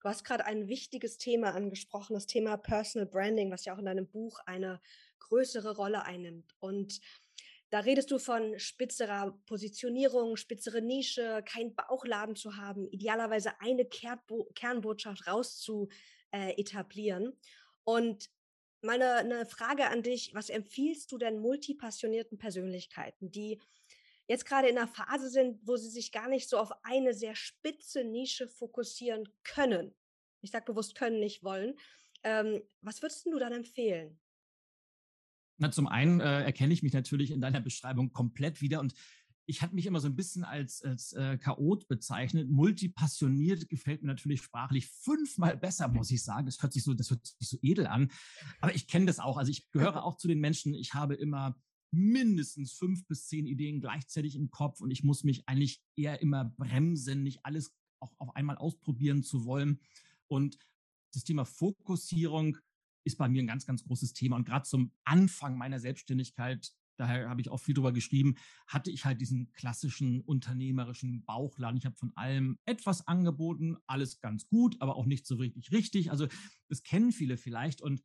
[0.00, 3.86] Du hast gerade ein wichtiges Thema angesprochen, das Thema Personal Branding, was ja auch in
[3.86, 4.80] deinem Buch eine
[5.18, 6.54] größere Rolle einnimmt.
[6.60, 7.00] Und
[7.70, 14.50] da redest du von spitzerer Positionierung, spitzere Nische, kein Bauchladen zu haben, idealerweise eine Kernbo
[14.54, 15.88] Kernbotschaft raus zu
[16.30, 17.32] äh, etablieren.
[17.84, 18.30] Und
[18.82, 23.58] meine eine Frage an dich, was empfiehlst du denn multipassionierten Persönlichkeiten, die
[24.28, 27.34] jetzt gerade in einer Phase sind, wo sie sich gar nicht so auf eine sehr
[27.34, 29.94] spitze Nische fokussieren können.
[30.40, 31.74] Ich sage bewusst können, nicht wollen.
[32.22, 34.18] Ähm, was würdest du dann empfehlen?
[35.58, 38.94] Na, zum einen äh, erkenne ich mich natürlich in deiner Beschreibung komplett wieder und
[39.46, 42.48] ich hatte mich immer so ein bisschen als, als äh, Chaot bezeichnet.
[42.48, 46.46] Multipassioniert gefällt mir natürlich sprachlich fünfmal besser, muss ich sagen.
[46.46, 48.10] Das hört sich so, das hört sich so edel an.
[48.60, 49.36] Aber ich kenne das auch.
[49.36, 50.74] Also ich gehöre auch zu den Menschen.
[50.74, 51.56] Ich habe immer
[51.94, 56.44] mindestens fünf bis zehn Ideen gleichzeitig im Kopf und ich muss mich eigentlich eher immer
[56.44, 59.80] bremsen, nicht alles auch auf einmal ausprobieren zu wollen.
[60.26, 60.58] Und
[61.12, 62.58] das Thema Fokussierung
[63.04, 64.36] ist bei mir ein ganz, ganz großes Thema.
[64.36, 68.34] Und gerade zum Anfang meiner Selbstständigkeit, daher habe ich auch viel drüber geschrieben,
[68.66, 71.76] hatte ich halt diesen klassischen unternehmerischen Bauchladen.
[71.76, 76.10] Ich habe von allem etwas angeboten, alles ganz gut, aber auch nicht so richtig richtig.
[76.10, 76.28] Also
[76.68, 77.82] das kennen viele vielleicht.
[77.82, 78.02] Und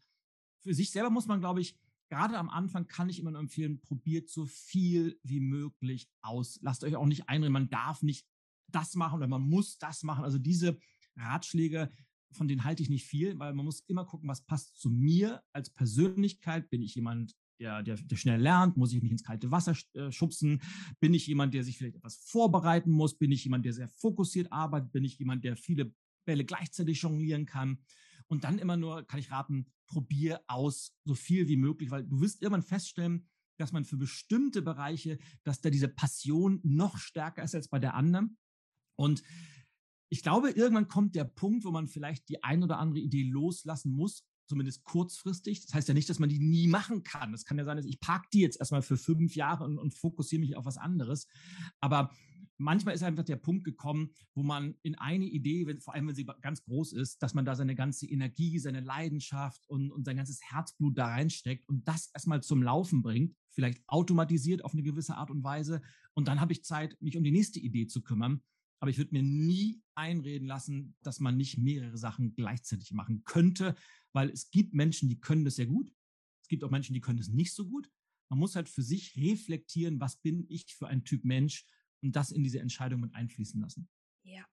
[0.62, 1.78] für sich selber muss man, glaube ich,
[2.10, 6.60] gerade am Anfang kann ich immer nur empfehlen, probiert so viel wie möglich aus.
[6.62, 8.28] Lasst euch auch nicht einreden, man darf nicht
[8.68, 10.24] das machen oder man muss das machen.
[10.24, 10.78] Also diese
[11.16, 11.92] Ratschläge,
[12.32, 15.42] von denen halte ich nicht viel, weil man muss immer gucken, was passt zu mir
[15.54, 16.70] als Persönlichkeit.
[16.70, 18.78] Bin ich jemand, der, der, der schnell lernt?
[18.78, 20.62] Muss ich mich ins kalte Wasser äh, schubsen?
[21.00, 23.18] Bin ich jemand, der sich vielleicht etwas vorbereiten muss?
[23.18, 24.92] Bin ich jemand, der sehr fokussiert arbeitet?
[24.92, 25.94] Bin ich jemand, der viele
[26.26, 27.80] Bälle gleichzeitig jonglieren kann?
[28.30, 32.22] Und dann immer nur, kann ich raten, probier aus so viel wie möglich, weil du
[32.22, 37.56] wirst irgendwann feststellen, dass man für bestimmte Bereiche, dass da diese Passion noch stärker ist
[37.56, 38.38] als bei der anderen.
[38.96, 39.24] Und
[40.10, 43.92] ich glaube, irgendwann kommt der Punkt, wo man vielleicht die ein oder andere Idee loslassen
[43.92, 45.62] muss, zumindest kurzfristig.
[45.62, 47.32] Das heißt ja nicht, dass man die nie machen kann.
[47.32, 49.94] Das kann ja sein, dass ich parke die jetzt erstmal für fünf Jahre und, und
[49.94, 51.28] fokussiere mich auf was anderes.
[51.80, 52.12] Aber
[52.60, 56.16] manchmal ist einfach der Punkt gekommen, wo man in eine Idee, wenn, vor allem wenn
[56.16, 60.18] sie ganz groß ist, dass man da seine ganze Energie, seine Leidenschaft und, und sein
[60.18, 65.16] ganzes Herzblut da reinsteckt und das erstmal zum Laufen bringt, vielleicht automatisiert auf eine gewisse
[65.16, 65.82] Art und Weise.
[66.14, 68.42] Und dann habe ich Zeit, mich um die nächste Idee zu kümmern.
[68.82, 73.76] Aber ich würde mir nie einreden lassen, dass man nicht mehrere Sachen gleichzeitig machen könnte,
[74.14, 75.92] weil es gibt Menschen, die können das sehr gut.
[76.42, 77.90] Es gibt auch Menschen, die können das nicht so gut.
[78.30, 81.66] Man muss halt für sich reflektieren, was bin ich für ein Typ Mensch
[82.02, 83.90] und das in diese Entscheidung mit einfließen lassen.
[84.24, 84.46] Ja,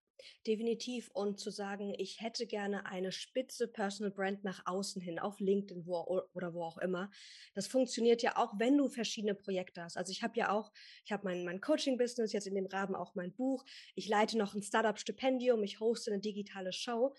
[0.46, 1.10] definitiv.
[1.12, 5.86] Und zu sagen, ich hätte gerne eine spitze Personal Brand nach außen hin, auf LinkedIn
[5.86, 7.10] wo, oder wo auch immer.
[7.54, 9.96] Das funktioniert ja auch, wenn du verschiedene Projekte hast.
[9.96, 10.72] Also ich habe ja auch,
[11.04, 13.64] ich habe mein, mein Coaching-Business, jetzt in dem Rahmen auch mein Buch.
[13.94, 17.14] Ich leite noch ein Startup-Stipendium, ich hoste eine digitale Show.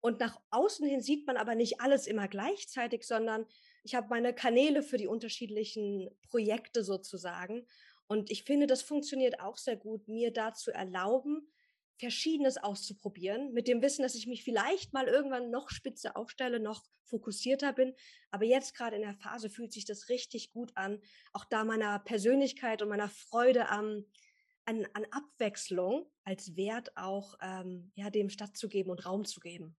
[0.00, 3.46] Und nach außen hin sieht man aber nicht alles immer gleichzeitig, sondern
[3.84, 7.66] ich habe meine Kanäle für die unterschiedlichen Projekte sozusagen.
[8.12, 11.50] Und ich finde, das funktioniert auch sehr gut, mir dazu erlauben,
[11.98, 16.84] Verschiedenes auszuprobieren, mit dem Wissen, dass ich mich vielleicht mal irgendwann noch spitze aufstelle, noch
[17.04, 17.94] fokussierter bin.
[18.30, 21.00] Aber jetzt gerade in der Phase fühlt sich das richtig gut an,
[21.32, 24.04] auch da meiner Persönlichkeit und meiner Freude am,
[24.66, 29.74] an, an Abwechslung als Wert auch ähm, ja, dem stattzugeben und Raum zu geben.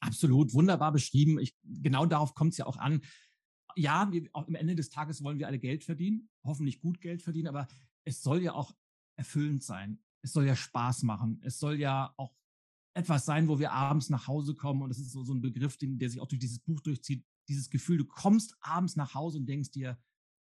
[0.00, 1.38] Absolut, wunderbar beschrieben.
[1.38, 3.02] Ich, genau darauf kommt es ja auch an.
[3.76, 7.22] Ja, wir, auch am Ende des Tages wollen wir alle Geld verdienen, hoffentlich gut Geld
[7.22, 7.66] verdienen, aber
[8.04, 8.74] es soll ja auch
[9.16, 9.98] erfüllend sein.
[10.22, 11.40] Es soll ja Spaß machen.
[11.42, 12.34] Es soll ja auch
[12.94, 14.82] etwas sein, wo wir abends nach Hause kommen.
[14.82, 17.24] Und das ist so, so ein Begriff, den, der sich auch durch dieses Buch durchzieht.
[17.48, 19.98] Dieses Gefühl, du kommst abends nach Hause und denkst dir,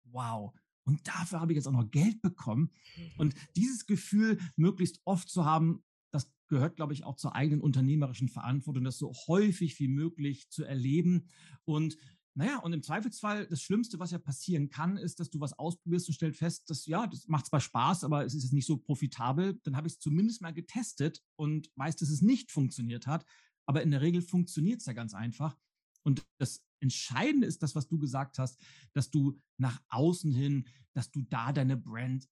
[0.04, 0.52] wow,
[0.84, 2.70] und dafür habe ich jetzt auch noch Geld bekommen.
[2.96, 3.12] Mhm.
[3.18, 5.82] Und dieses Gefühl möglichst oft zu haben,
[6.12, 10.64] das gehört, glaube ich, auch zur eigenen unternehmerischen Verantwortung, das so häufig wie möglich zu
[10.64, 11.26] erleben.
[11.64, 11.96] Und
[12.37, 16.09] naja, und im Zweifelsfall, das Schlimmste, was ja passieren kann, ist, dass du was ausprobierst
[16.09, 18.77] und stellst fest, dass ja, das macht zwar Spaß, aber es ist jetzt nicht so
[18.77, 19.61] profitabel.
[19.62, 23.25] Dann habe ich es zumindest mal getestet und weiß, dass es nicht funktioniert hat.
[23.66, 25.57] Aber in der Regel funktioniert es ja ganz einfach.
[26.03, 28.61] Und das Entscheidende ist das, was du gesagt hast,
[28.92, 32.29] dass du nach außen hin, dass du da deine Brand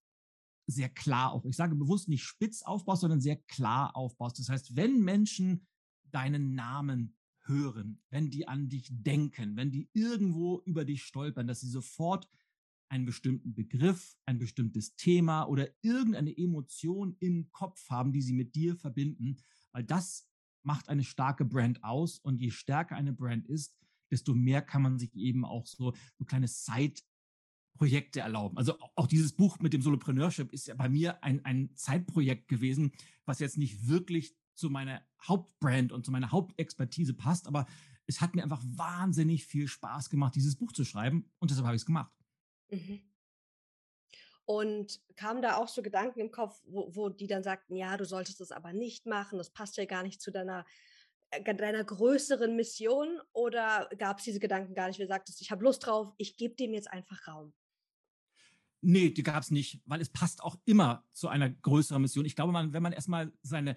[0.67, 4.39] sehr klar auf, ich sage bewusst nicht spitz aufbaust, sondern sehr klar aufbaust.
[4.39, 5.65] Das heißt, wenn Menschen
[6.11, 11.61] deinen Namen hören, wenn die an dich denken, wenn die irgendwo über dich stolpern, dass
[11.61, 12.29] sie sofort
[12.89, 18.55] einen bestimmten Begriff, ein bestimmtes Thema oder irgendeine Emotion im Kopf haben, die sie mit
[18.55, 19.37] dir verbinden,
[19.71, 20.29] weil das
[20.63, 23.75] macht eine starke Brand aus und je stärker eine Brand ist,
[24.11, 28.57] desto mehr kann man sich eben auch so, so kleine Side-Projekte erlauben.
[28.57, 32.91] Also auch dieses Buch mit dem Solopreneurship ist ja bei mir ein, ein Zeitprojekt gewesen,
[33.25, 37.65] was jetzt nicht wirklich zu meiner Hauptbrand und zu meiner Hauptexpertise passt, aber
[38.05, 41.75] es hat mir einfach wahnsinnig viel Spaß gemacht, dieses Buch zu schreiben und deshalb habe
[41.75, 42.11] ich es gemacht.
[42.69, 43.01] Mhm.
[44.45, 48.05] Und kamen da auch so Gedanken im Kopf, wo, wo die dann sagten, ja, du
[48.05, 50.65] solltest das aber nicht machen, das passt ja gar nicht zu deiner,
[51.31, 53.21] äh, deiner größeren Mission?
[53.31, 56.35] Oder gab es diese Gedanken gar nicht, wie du sagtest, ich habe Lust drauf, ich
[56.35, 57.53] gebe dem jetzt einfach Raum?
[58.85, 62.25] Nee, die gab es nicht, weil es passt auch immer zu einer größeren Mission.
[62.25, 63.75] Ich glaube, man, wenn man erstmal seine,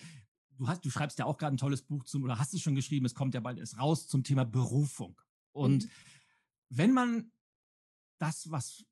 [0.57, 2.75] du hast, du schreibst ja auch gerade ein tolles Buch zum, oder hast es schon
[2.75, 5.21] geschrieben, es kommt ja bald erst raus zum Thema Berufung.
[5.53, 5.90] Und mhm.
[6.71, 7.33] wenn man
[8.19, 8.85] das, was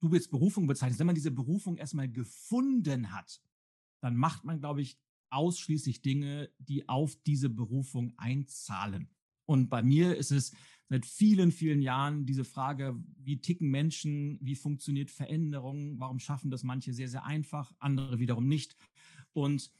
[0.00, 3.40] du jetzt Berufung bezeichnest, wenn man diese Berufung erstmal gefunden hat,
[4.00, 4.98] dann macht man, glaube ich,
[5.30, 9.08] ausschließlich Dinge, die auf diese Berufung einzahlen.
[9.46, 10.52] Und bei mir ist es
[10.88, 16.64] seit vielen, vielen Jahren diese Frage, wie ticken Menschen, wie funktioniert Veränderung, warum schaffen das
[16.64, 18.76] manche sehr, sehr einfach, andere wiederum nicht.
[19.32, 19.72] Und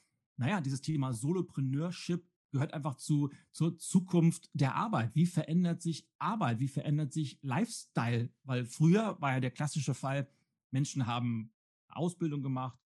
[0.43, 5.15] naja, dieses Thema Solopreneurship gehört einfach zu, zur Zukunft der Arbeit.
[5.15, 6.59] Wie verändert sich Arbeit?
[6.59, 8.29] Wie verändert sich Lifestyle?
[8.43, 10.29] Weil früher war ja der klassische Fall,
[10.73, 11.53] Menschen haben
[11.87, 12.77] Ausbildung gemacht,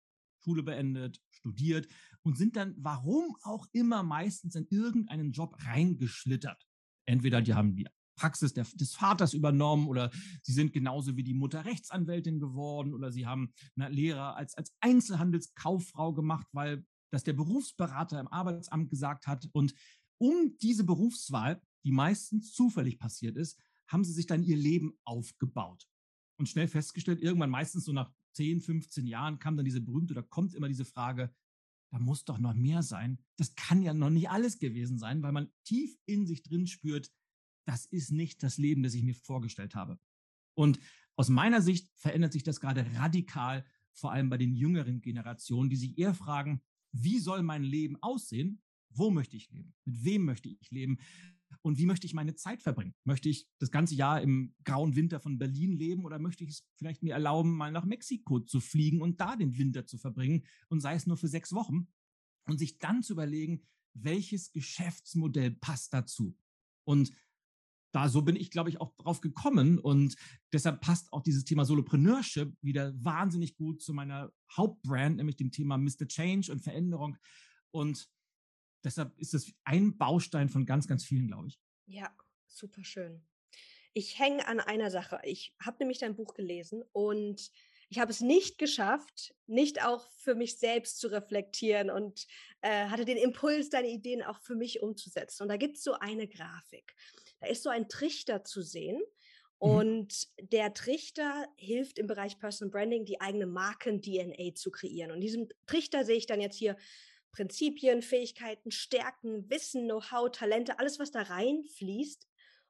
[0.45, 1.88] Schule beendet, studiert
[2.23, 6.69] und sind dann, warum auch immer, meistens in irgendeinen Job reingeschlittert.
[7.07, 10.11] Entweder die haben die Praxis der, des Vaters übernommen oder
[10.42, 14.77] sie sind genauso wie die Mutter Rechtsanwältin geworden oder sie haben eine Lehre als, als
[14.81, 19.49] Einzelhandelskauffrau gemacht, weil dass der Berufsberater im Arbeitsamt gesagt hat.
[19.53, 19.75] Und
[20.19, 25.87] um diese Berufswahl, die meistens zufällig passiert ist, haben sie sich dann ihr Leben aufgebaut.
[26.38, 30.23] Und schnell festgestellt, irgendwann meistens so nach 10, 15 Jahren kam dann diese berühmte, da
[30.23, 31.35] kommt immer diese Frage,
[31.90, 33.19] da muss doch noch mehr sein.
[33.37, 37.11] Das kann ja noch nicht alles gewesen sein, weil man tief in sich drin spürt,
[37.66, 39.99] das ist nicht das Leben, das ich mir vorgestellt habe.
[40.55, 40.79] Und
[41.16, 43.64] aus meiner Sicht verändert sich das gerade radikal,
[43.95, 48.62] vor allem bei den jüngeren Generationen, die sich eher fragen, wie soll mein Leben aussehen?
[48.90, 49.75] Wo möchte ich leben?
[49.85, 50.99] Mit wem möchte ich leben?
[51.62, 52.94] Und wie möchte ich meine Zeit verbringen?
[53.05, 56.66] Möchte ich das ganze Jahr im grauen Winter von Berlin leben oder möchte ich es
[56.77, 60.81] vielleicht mir erlauben, mal nach Mexiko zu fliegen und da den Winter zu verbringen und
[60.81, 61.88] sei es nur für sechs Wochen
[62.46, 63.62] und sich dann zu überlegen,
[63.94, 66.37] welches Geschäftsmodell passt dazu?
[66.85, 67.12] Und
[67.97, 70.17] da so bin ich, glaube ich, auch drauf gekommen und
[70.53, 75.79] deshalb passt auch dieses Thema Solopreneurship wieder wahnsinnig gut zu meiner Hauptbrand, nämlich dem Thema
[75.79, 76.07] Mr.
[76.07, 77.17] Change und Veränderung.
[77.71, 78.07] Und
[78.85, 81.59] deshalb ist es ein Baustein von ganz, ganz vielen, glaube ich.
[81.87, 82.15] Ja,
[82.47, 83.25] super schön.
[83.95, 85.19] Ich hänge an einer Sache.
[85.25, 87.51] Ich habe nämlich dein Buch gelesen und
[87.89, 92.27] ich habe es nicht geschafft, nicht auch für mich selbst zu reflektieren und
[92.61, 95.45] äh, hatte den Impuls, deine Ideen auch für mich umzusetzen.
[95.45, 96.95] Und da gibt es so eine Grafik.
[97.40, 98.96] Da ist so ein Trichter zu sehen.
[99.61, 99.70] Mhm.
[99.70, 105.11] Und der Trichter hilft im Bereich Personal Branding, die eigene Marken-DNA zu kreieren.
[105.11, 106.77] Und in diesem Trichter sehe ich dann jetzt hier
[107.33, 112.27] Prinzipien, Fähigkeiten, Stärken, Wissen, Know-how, Talente, alles, was da reinfließt,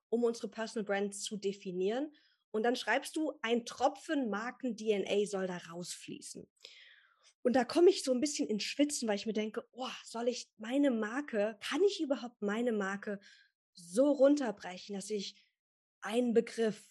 [0.09, 2.13] um unsere Personal Brands zu definieren.
[2.51, 6.49] Und dann schreibst du, ein Tropfen Marken-DNA soll da rausfließen.
[7.43, 10.27] Und da komme ich so ein bisschen ins Schwitzen, weil ich mir denke, oh, soll
[10.27, 13.21] ich meine Marke, kann ich überhaupt meine Marke
[13.77, 15.37] so runterbrechen, dass ich
[16.01, 16.89] einen Begriff,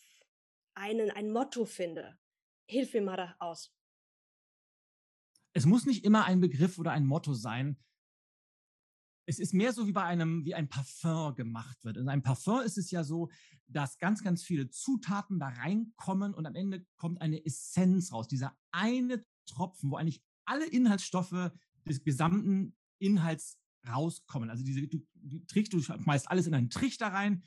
[0.73, 2.17] einen, ein Motto finde.
[2.67, 3.71] Hilf mir mal da aus.
[5.53, 7.77] es muss nicht immer ein Begriff oder ein Motto sein.
[9.27, 11.97] Es ist mehr so wie bei einem, wie ein Parfum gemacht wird.
[11.97, 13.31] In einem Parfum ist es ja so,
[13.67, 18.27] dass ganz, ganz viele Zutaten da reinkommen und am Ende kommt eine Essenz raus.
[18.27, 21.51] Dieser eine Tropfen, wo eigentlich alle Inhaltsstoffe
[21.85, 24.49] des gesamten Inhalts rauskommen.
[24.49, 27.43] Also diese, du, die Trichter, du schmeißt alles in einen Trichter rein,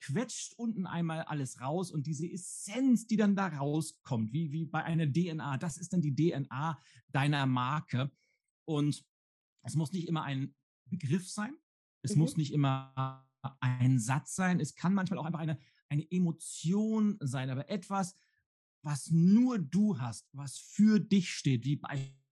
[0.00, 4.84] quetscht unten einmal alles raus und diese Essenz, die dann da rauskommt, wie, wie bei
[4.84, 8.10] einer DNA, das ist dann die DNA deiner Marke.
[8.64, 9.04] Und
[9.62, 10.54] es muss nicht immer ein
[10.86, 11.54] Begriff sein,
[12.02, 12.20] es mhm.
[12.20, 13.26] muss nicht immer
[13.60, 18.14] ein Satz sein, es kann manchmal auch einfach eine, eine Emotion sein, aber etwas,
[18.82, 22.25] was nur du hast, was für dich steht, wie beispielsweise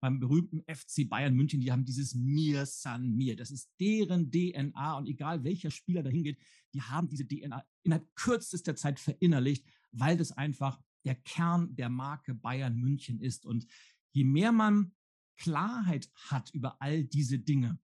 [0.00, 3.36] beim berühmten FC Bayern München, die haben dieses Mir San Mir.
[3.36, 6.38] Das ist deren DNA und egal welcher Spieler dahin geht,
[6.74, 12.34] die haben diese DNA innerhalb kürzester Zeit verinnerlicht, weil das einfach der Kern der Marke
[12.34, 13.46] Bayern München ist.
[13.46, 13.66] Und
[14.12, 14.92] je mehr man
[15.36, 17.78] Klarheit hat über all diese Dinge,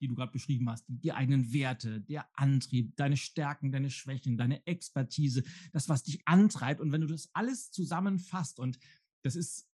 [0.00, 4.36] die du gerade beschrieben hast, die, die, eigenen Werte, der Antrieb, deine Stärken, deine Schwächen,
[4.36, 6.80] deine Expertise, das, was dich antreibt.
[6.80, 8.78] Und wenn du das alles zusammenfasst, und
[9.22, 9.68] das ist,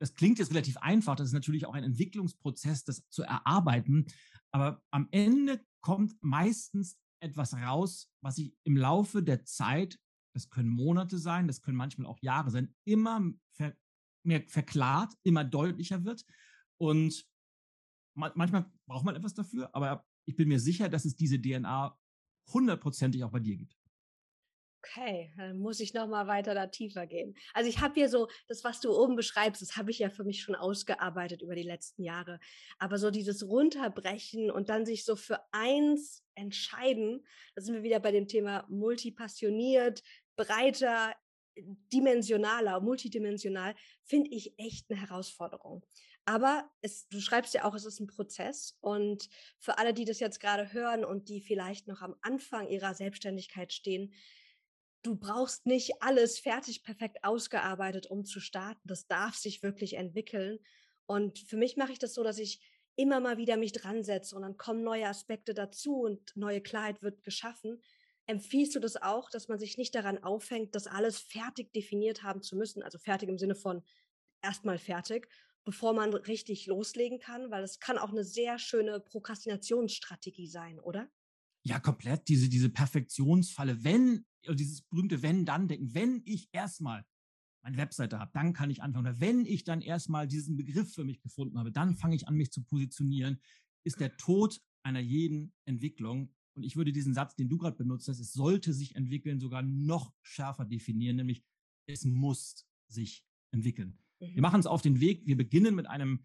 [0.00, 4.06] das klingt jetzt relativ einfach, das ist natürlich auch ein Entwicklungsprozess, das zu erarbeiten,
[4.50, 9.98] aber am Ende kommt meistens etwas raus, was sich im Laufe der Zeit,
[10.34, 13.76] das können Monate sein, das können manchmal auch Jahre sein, immer ver,
[14.24, 16.24] mehr verklart, immer deutlicher wird.
[16.78, 17.26] Und
[18.14, 21.98] manchmal braucht man etwas dafür, aber ich bin mir sicher, dass es diese DNA
[22.52, 23.79] hundertprozentig auch bei dir gibt.
[24.82, 27.36] Okay, dann muss ich noch mal weiter da tiefer gehen.
[27.52, 30.24] Also ich habe hier so das, was du oben beschreibst, das habe ich ja für
[30.24, 32.40] mich schon ausgearbeitet über die letzten Jahre.
[32.78, 38.00] Aber so dieses Runterbrechen und dann sich so für eins entscheiden, da sind wir wieder
[38.00, 40.02] bei dem Thema multipassioniert,
[40.36, 41.14] breiter,
[41.92, 45.84] dimensionaler, multidimensional, finde ich echt eine Herausforderung.
[46.24, 48.78] Aber es, du schreibst ja auch, es ist ein Prozess.
[48.80, 52.94] Und für alle, die das jetzt gerade hören und die vielleicht noch am Anfang ihrer
[52.94, 54.14] Selbstständigkeit stehen,
[55.02, 58.80] du brauchst nicht alles fertig, perfekt ausgearbeitet, um zu starten.
[58.84, 60.58] Das darf sich wirklich entwickeln.
[61.06, 62.60] Und für mich mache ich das so, dass ich
[62.96, 67.02] immer mal wieder mich dran setze und dann kommen neue Aspekte dazu und neue Klarheit
[67.02, 67.80] wird geschaffen.
[68.26, 72.42] Empfiehlst du das auch, dass man sich nicht daran aufhängt, das alles fertig definiert haben
[72.42, 72.82] zu müssen?
[72.82, 73.82] Also fertig im Sinne von
[74.42, 75.28] erstmal fertig,
[75.64, 81.10] bevor man richtig loslegen kann, weil es kann auch eine sehr schöne Prokrastinationsstrategie sein, oder?
[81.64, 82.28] Ja, komplett.
[82.28, 83.84] Diese, diese Perfektionsfalle.
[83.84, 87.04] Wenn, dieses berühmte Wenn-Dann-Denken, wenn ich erstmal
[87.62, 89.06] meine Webseite habe, dann kann ich anfangen.
[89.06, 92.36] Oder wenn ich dann erstmal diesen Begriff für mich gefunden habe, dann fange ich an,
[92.36, 93.40] mich zu positionieren,
[93.84, 96.32] ist der Tod einer jeden Entwicklung.
[96.56, 99.62] Und ich würde diesen Satz, den du gerade benutzt hast, es sollte sich entwickeln, sogar
[99.62, 101.44] noch schärfer definieren, nämlich
[101.86, 103.98] es muss sich entwickeln.
[104.20, 104.34] Mhm.
[104.34, 105.26] Wir machen es auf den Weg.
[105.26, 106.24] Wir beginnen mit einem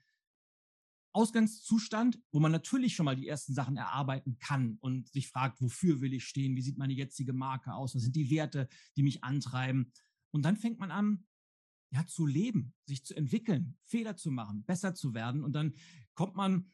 [1.15, 6.01] Ausgangszustand, wo man natürlich schon mal die ersten Sachen erarbeiten kann und sich fragt, wofür
[6.01, 6.56] will ich stehen?
[6.56, 7.95] Wie sieht meine jetzige Marke aus?
[7.95, 9.91] Was sind die Werte, die mich antreiben?
[10.32, 11.25] Und dann fängt man an,
[11.91, 15.43] ja, zu leben, sich zu entwickeln, Fehler zu machen, besser zu werden.
[15.43, 15.73] Und dann
[16.15, 16.73] kommt man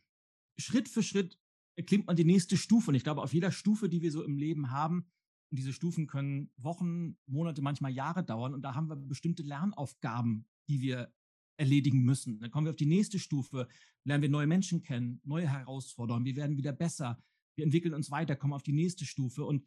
[0.58, 1.40] Schritt für Schritt,
[1.76, 2.90] erklimmt man die nächste Stufe.
[2.90, 5.06] Und ich glaube, auf jeder Stufe, die wir so im Leben haben,
[5.52, 8.54] und diese Stufen können Wochen, Monate, manchmal Jahre dauern.
[8.54, 11.14] Und da haben wir bestimmte Lernaufgaben, die wir
[11.58, 12.40] erledigen müssen.
[12.40, 13.68] Dann kommen wir auf die nächste Stufe,
[14.04, 17.22] lernen wir neue Menschen kennen, neue Herausforderungen, wir werden wieder besser,
[17.56, 19.46] wir entwickeln uns weiter, kommen auf die nächste Stufe.
[19.46, 19.66] Und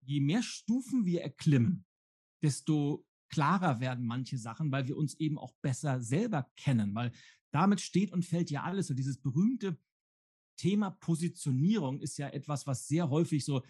[0.00, 1.84] je mehr Stufen wir erklimmen,
[2.42, 7.12] desto klarer werden manche Sachen, weil wir uns eben auch besser selber kennen, weil
[7.50, 8.90] damit steht und fällt ja alles.
[8.90, 9.78] Und dieses berühmte
[10.56, 13.62] Thema Positionierung ist ja etwas, was sehr häufig so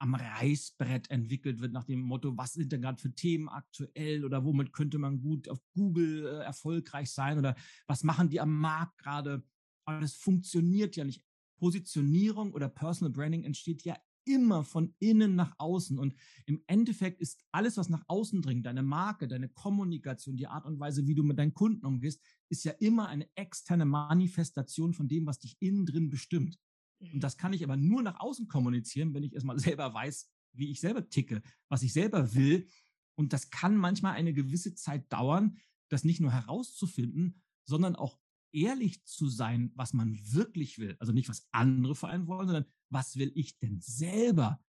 [0.00, 4.44] am Reißbrett entwickelt wird nach dem Motto, was sind denn gerade für Themen aktuell oder
[4.44, 7.54] womit könnte man gut auf Google äh, erfolgreich sein oder
[7.86, 9.44] was machen die am Markt gerade.
[9.84, 11.22] Aber das funktioniert ja nicht.
[11.58, 15.98] Positionierung oder Personal Branding entsteht ja immer von innen nach außen.
[15.98, 16.14] Und
[16.46, 20.80] im Endeffekt ist alles, was nach außen dringt, deine Marke, deine Kommunikation, die Art und
[20.80, 25.26] Weise, wie du mit deinen Kunden umgehst, ist ja immer eine externe Manifestation von dem,
[25.26, 26.58] was dich innen drin bestimmt.
[27.00, 27.20] Und mhm.
[27.20, 30.80] das kann ich aber nur nach außen kommunizieren, wenn ich erstmal selber weiß, wie ich
[30.80, 32.68] selber ticke, was ich selber will.
[33.14, 38.18] Und das kann manchmal eine gewisse Zeit dauern, das nicht nur herauszufinden, sondern auch
[38.52, 40.96] ehrlich zu sein, was man wirklich will.
[40.98, 44.62] Also nicht, was andere vor allem wollen, sondern was will ich denn selber?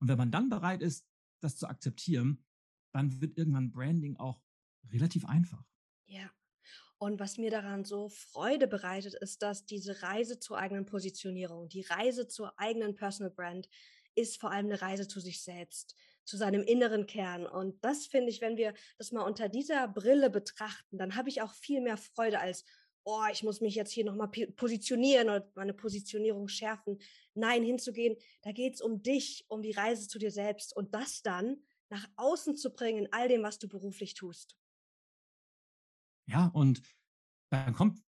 [0.00, 1.06] Und wenn man dann bereit ist,
[1.40, 2.44] das zu akzeptieren,
[2.92, 4.42] dann wird irgendwann Branding auch
[4.90, 5.64] relativ einfach.
[6.06, 6.30] Ja,
[7.02, 11.80] und was mir daran so Freude bereitet, ist, dass diese Reise zur eigenen Positionierung, die
[11.80, 13.68] Reise zur eigenen Personal Brand,
[14.14, 17.44] ist vor allem eine Reise zu sich selbst, zu seinem inneren Kern.
[17.44, 21.42] Und das finde ich, wenn wir das mal unter dieser Brille betrachten, dann habe ich
[21.42, 22.64] auch viel mehr Freude als
[23.02, 27.00] oh, ich muss mich jetzt hier nochmal positionieren oder meine Positionierung schärfen.
[27.34, 31.20] Nein, hinzugehen, da geht es um dich, um die Reise zu dir selbst und das
[31.20, 34.56] dann nach außen zu bringen in all dem, was du beruflich tust.
[36.26, 36.82] Ja, und
[37.50, 38.02] dann kommt,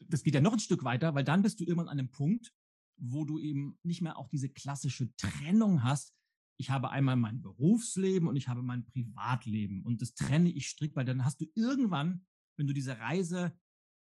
[0.00, 2.52] das geht ja noch ein Stück weiter, weil dann bist du irgendwann an einem Punkt,
[2.96, 6.14] wo du eben nicht mehr auch diese klassische Trennung hast.
[6.58, 10.96] Ich habe einmal mein Berufsleben und ich habe mein Privatleben und das trenne ich strikt,
[10.96, 12.24] weil dann hast du irgendwann,
[12.56, 13.58] wenn du diese Reise,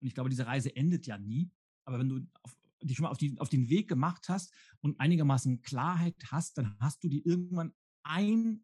[0.02, 1.52] und ich glaube, diese Reise endet ja nie,
[1.86, 5.00] aber wenn du auf, dich schon mal auf, die, auf den Weg gemacht hast und
[5.00, 7.74] einigermaßen Klarheit hast, dann hast du dir irgendwann
[8.04, 8.64] ein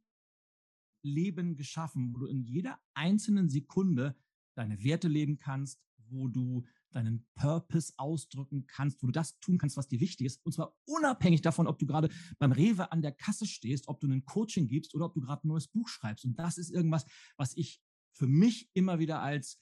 [1.04, 4.16] Leben geschaffen, wo du in jeder einzelnen Sekunde
[4.54, 9.78] deine Werte leben kannst, wo du deinen Purpose ausdrücken kannst, wo du das tun kannst,
[9.78, 10.46] was dir wichtig ist.
[10.46, 14.08] Und zwar unabhängig davon, ob du gerade beim Rewe an der Kasse stehst, ob du
[14.08, 16.26] ein Coaching gibst oder ob du gerade ein neues Buch schreibst.
[16.26, 17.06] Und das ist irgendwas,
[17.38, 17.82] was ich
[18.12, 19.62] für mich immer wieder als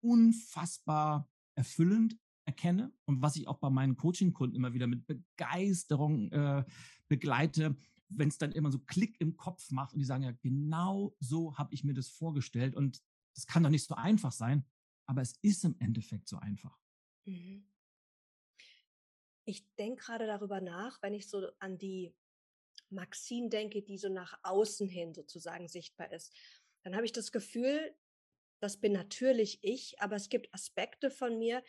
[0.00, 6.64] unfassbar erfüllend erkenne und was ich auch bei meinen Coaching-Kunden immer wieder mit Begeisterung äh,
[7.08, 7.76] begleite,
[8.08, 11.56] wenn es dann immer so Klick im Kopf macht und die sagen, ja, genau so
[11.56, 13.02] habe ich mir das vorgestellt und
[13.34, 14.64] das kann doch nicht so einfach sein,
[15.06, 16.78] aber es ist im Endeffekt so einfach.
[17.24, 17.66] Mhm.
[19.44, 22.14] Ich denke gerade darüber nach, wenn ich so an die
[22.90, 26.32] Maxine denke, die so nach außen hin sozusagen sichtbar ist,
[26.82, 27.94] dann habe ich das Gefühl,
[28.60, 31.62] das bin natürlich ich, aber es gibt Aspekte von mir,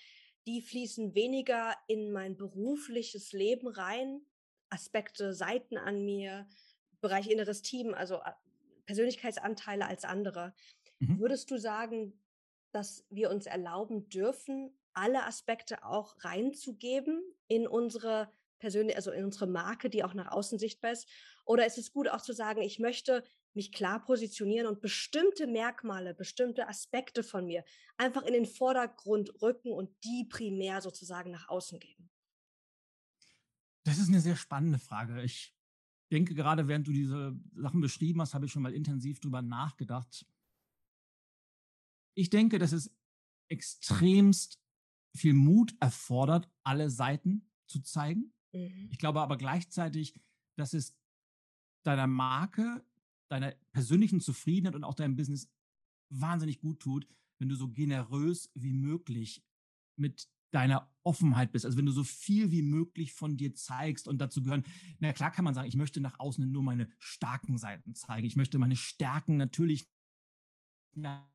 [0.48, 4.22] die fließen weniger in mein berufliches Leben rein,
[4.70, 6.48] Aspekte, Seiten an mir,
[7.00, 8.32] Bereich inneres Team, also äh,
[8.86, 10.54] Persönlichkeitsanteile als andere.
[11.02, 11.20] Mhm.
[11.20, 12.14] Würdest du sagen,
[12.72, 19.48] dass wir uns erlauben dürfen, alle Aspekte auch reinzugeben in unsere persönliche, also in unsere
[19.48, 21.08] Marke, die auch nach außen sichtbar ist?
[21.46, 23.24] Oder ist es gut auch zu sagen, ich möchte
[23.54, 27.66] mich klar positionieren und bestimmte Merkmale, bestimmte Aspekte von mir
[27.98, 32.10] einfach in den Vordergrund rücken und die primär sozusagen nach außen geben?
[33.84, 35.22] Das ist eine sehr spannende Frage.
[35.24, 35.56] Ich
[36.12, 40.26] denke, gerade während du diese Sachen beschrieben hast, habe ich schon mal intensiv drüber nachgedacht.
[42.14, 42.94] Ich denke, dass es
[43.50, 44.60] extremst
[45.16, 48.34] viel Mut erfordert, alle Seiten zu zeigen.
[48.54, 48.90] Mhm.
[48.92, 50.14] Ich glaube aber gleichzeitig,
[50.58, 50.98] dass es
[51.84, 52.86] deiner Marke,
[53.30, 55.52] deiner persönlichen Zufriedenheit und auch deinem Business
[56.10, 57.08] wahnsinnig gut tut,
[57.40, 59.44] wenn du so generös wie möglich
[59.98, 61.66] mit deiner Offenheit bist.
[61.66, 64.66] Also wenn du so viel wie möglich von dir zeigst und dazu gehören,
[65.00, 68.28] na klar kann man sagen, ich möchte nach außen nur meine starken Seiten zeigen.
[68.28, 69.90] Ich möchte meine Stärken natürlich
[70.94, 71.26] nach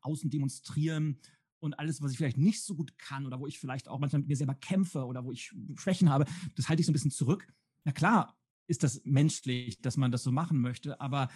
[0.00, 1.18] außen demonstrieren
[1.60, 4.20] und alles, was ich vielleicht nicht so gut kann oder wo ich vielleicht auch manchmal
[4.20, 6.26] mit mir selber kämpfe oder wo ich Schwächen habe,
[6.56, 7.46] das halte ich so ein bisschen zurück.
[7.84, 11.28] Na klar, ist das menschlich, dass man das so machen möchte, aber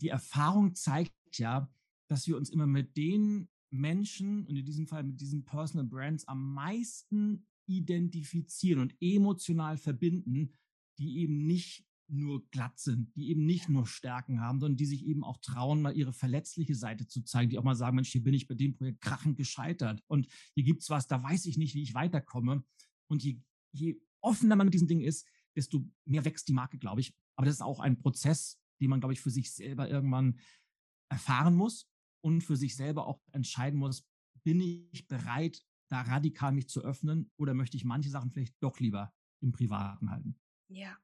[0.00, 1.72] die Erfahrung zeigt ja,
[2.08, 6.28] dass wir uns immer mit den Menschen und in diesem Fall mit diesen Personal Brands
[6.28, 10.52] am meisten identifizieren und emotional verbinden,
[10.98, 15.04] die eben nicht nur glatt sind, die eben nicht nur Stärken haben, sondern die sich
[15.06, 18.22] eben auch trauen, mal ihre verletzliche Seite zu zeigen, die auch mal sagen, Mensch, hier
[18.22, 21.74] bin ich bei dem Projekt krachend gescheitert und hier gibt's was, da weiß ich nicht,
[21.74, 22.64] wie ich weiterkomme.
[23.08, 23.40] Und je,
[23.72, 25.26] je offener man mit diesen Dingen ist,
[25.56, 27.14] desto mehr wächst die Marke, glaube ich.
[27.36, 30.38] Aber das ist auch ein Prozess, den man, glaube ich, für sich selber irgendwann
[31.10, 31.88] erfahren muss
[32.22, 34.06] und für sich selber auch entscheiden muss,
[34.42, 38.80] bin ich bereit, da radikal mich zu öffnen oder möchte ich manche Sachen vielleicht doch
[38.80, 40.36] lieber im Privaten halten?
[40.68, 40.96] Ja,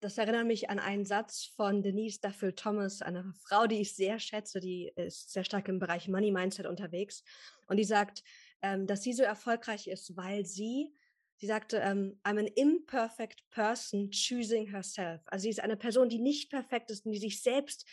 [0.00, 4.18] das erinnert mich an einen Satz von Denise Duffield Thomas, einer Frau, die ich sehr
[4.18, 7.22] schätze, die ist sehr stark im Bereich Money Mindset unterwegs.
[7.66, 8.22] Und die sagt,
[8.62, 10.94] ähm, dass sie so erfolgreich ist, weil sie,
[11.36, 15.20] sie sagte, ähm, I'm an imperfect person choosing herself.
[15.26, 17.86] Also sie ist eine Person, die nicht perfekt ist und die sich selbst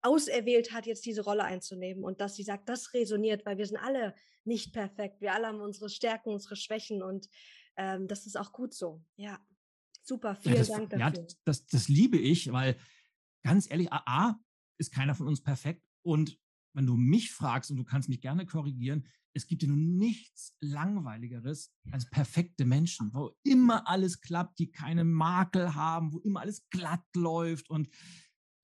[0.00, 2.04] auserwählt hat, jetzt diese Rolle einzunehmen.
[2.04, 4.14] Und dass sie sagt, das resoniert, weil wir sind alle
[4.44, 5.20] nicht perfekt.
[5.20, 7.28] Wir alle haben unsere Stärken, unsere Schwächen und
[7.76, 9.02] ähm, das ist auch gut so.
[9.16, 9.40] Ja.
[10.04, 11.22] Super, vielen ja, das, Dank dafür.
[11.22, 12.76] Ja, das, das liebe ich, weil
[13.42, 14.38] ganz ehrlich, A,
[14.78, 15.82] ist keiner von uns perfekt.
[16.02, 16.38] Und
[16.74, 20.56] wenn du mich fragst, und du kannst mich gerne korrigieren, es gibt ja nun nichts
[20.60, 26.68] Langweiligeres als perfekte Menschen, wo immer alles klappt, die keine Makel haben, wo immer alles
[26.70, 27.68] glatt läuft.
[27.68, 27.88] Und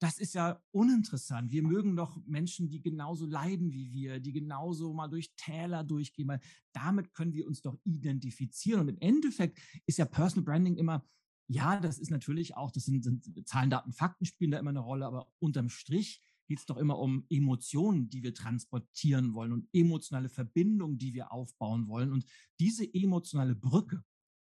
[0.01, 1.51] das ist ja uninteressant.
[1.51, 6.29] Wir mögen doch Menschen, die genauso leiden wie wir, die genauso mal durch Täler durchgehen,
[6.29, 6.41] weil
[6.73, 8.83] damit können wir uns doch identifizieren.
[8.83, 11.05] Und im Endeffekt ist ja Personal Branding immer
[11.53, 14.79] ja, das ist natürlich auch, das sind, sind Zahlen, Daten, Fakten spielen da immer eine
[14.79, 19.69] Rolle, aber unterm Strich geht es doch immer um Emotionen, die wir transportieren wollen und
[19.73, 22.13] emotionale Verbindungen, die wir aufbauen wollen.
[22.13, 22.25] Und
[22.61, 24.05] diese emotionale Brücke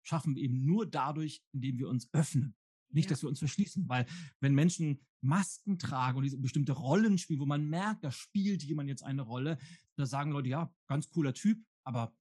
[0.03, 2.55] schaffen wir eben nur dadurch, indem wir uns öffnen.
[2.89, 3.09] Nicht, ja.
[3.09, 4.05] dass wir uns verschließen, weil
[4.39, 8.87] wenn Menschen Masken tragen und diese bestimmte Rollen spielen, wo man merkt, da spielt jemand
[8.87, 9.57] jetzt eine Rolle,
[9.97, 12.15] da sagen Leute, ja, ganz cooler Typ, aber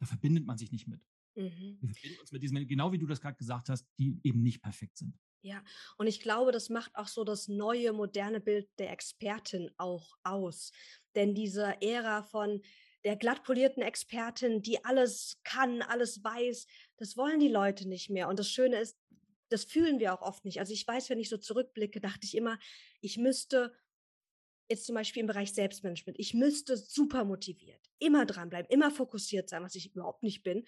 [0.00, 1.00] da verbindet man sich nicht mit.
[1.36, 1.78] Mhm.
[2.20, 5.14] Uns mit diesen, genau wie du das gerade gesagt hast, die eben nicht perfekt sind.
[5.42, 5.62] Ja,
[5.96, 10.72] und ich glaube, das macht auch so das neue, moderne Bild der Expertin auch aus.
[11.14, 12.62] Denn diese Ära von
[13.04, 16.66] der glattpolierten Expertin, die alles kann, alles weiß,
[16.96, 18.28] das wollen die Leute nicht mehr.
[18.28, 18.98] Und das Schöne ist,
[19.48, 20.58] das fühlen wir auch oft nicht.
[20.58, 22.58] Also ich weiß, wenn ich so zurückblicke, dachte ich immer,
[23.00, 23.72] ich müsste
[24.68, 29.62] jetzt zum Beispiel im Bereich Selbstmanagement, ich müsste super motiviert, immer dranbleiben, immer fokussiert sein,
[29.62, 30.64] was ich überhaupt nicht bin,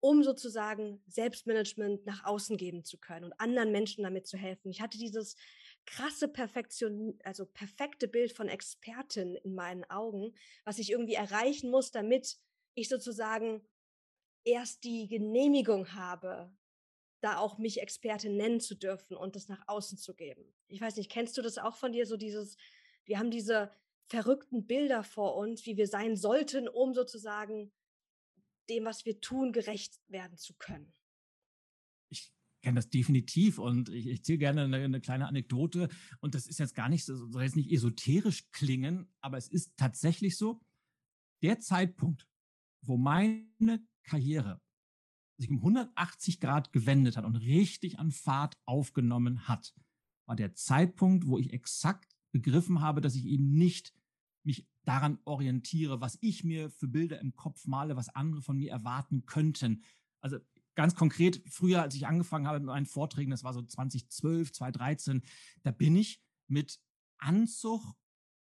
[0.00, 4.70] um sozusagen Selbstmanagement nach außen geben zu können und anderen Menschen damit zu helfen.
[4.70, 5.36] Ich hatte dieses
[5.86, 10.34] krasse Perfektion, also perfekte Bild von Expertin in meinen Augen,
[10.64, 12.36] was ich irgendwie erreichen muss, damit
[12.74, 13.66] ich sozusagen
[14.44, 16.52] erst die Genehmigung habe,
[17.20, 20.54] da auch mich Expertin nennen zu dürfen und das nach außen zu geben.
[20.68, 22.56] Ich weiß nicht, kennst du das auch von dir, so dieses,
[23.04, 23.72] wir haben diese
[24.06, 27.72] verrückten Bilder vor uns, wie wir sein sollten, um sozusagen
[28.68, 30.92] dem, was wir tun, gerecht werden zu können.
[32.10, 35.88] Ich kenne das definitiv und ich, ich zähle gerne eine, eine, kleine Anekdote
[36.20, 39.76] und das ist jetzt gar nicht so, soll jetzt nicht esoterisch klingen, aber es ist
[39.76, 40.60] tatsächlich so,
[41.42, 42.28] der Zeitpunkt,
[42.82, 44.60] wo meine Karriere
[45.38, 49.74] sich um 180 Grad gewendet hat und richtig an Fahrt aufgenommen hat,
[50.26, 53.94] war der Zeitpunkt, wo ich exakt begriffen habe, dass ich eben nicht
[54.44, 58.70] mich daran orientiere, was ich mir für Bilder im Kopf male, was andere von mir
[58.70, 59.82] erwarten könnten.
[60.22, 60.38] Also
[60.74, 65.22] ganz konkret, früher, als ich angefangen habe mit meinen Vorträgen, das war so 2012, 2013,
[65.62, 66.80] da bin ich mit
[67.18, 67.84] Anzug,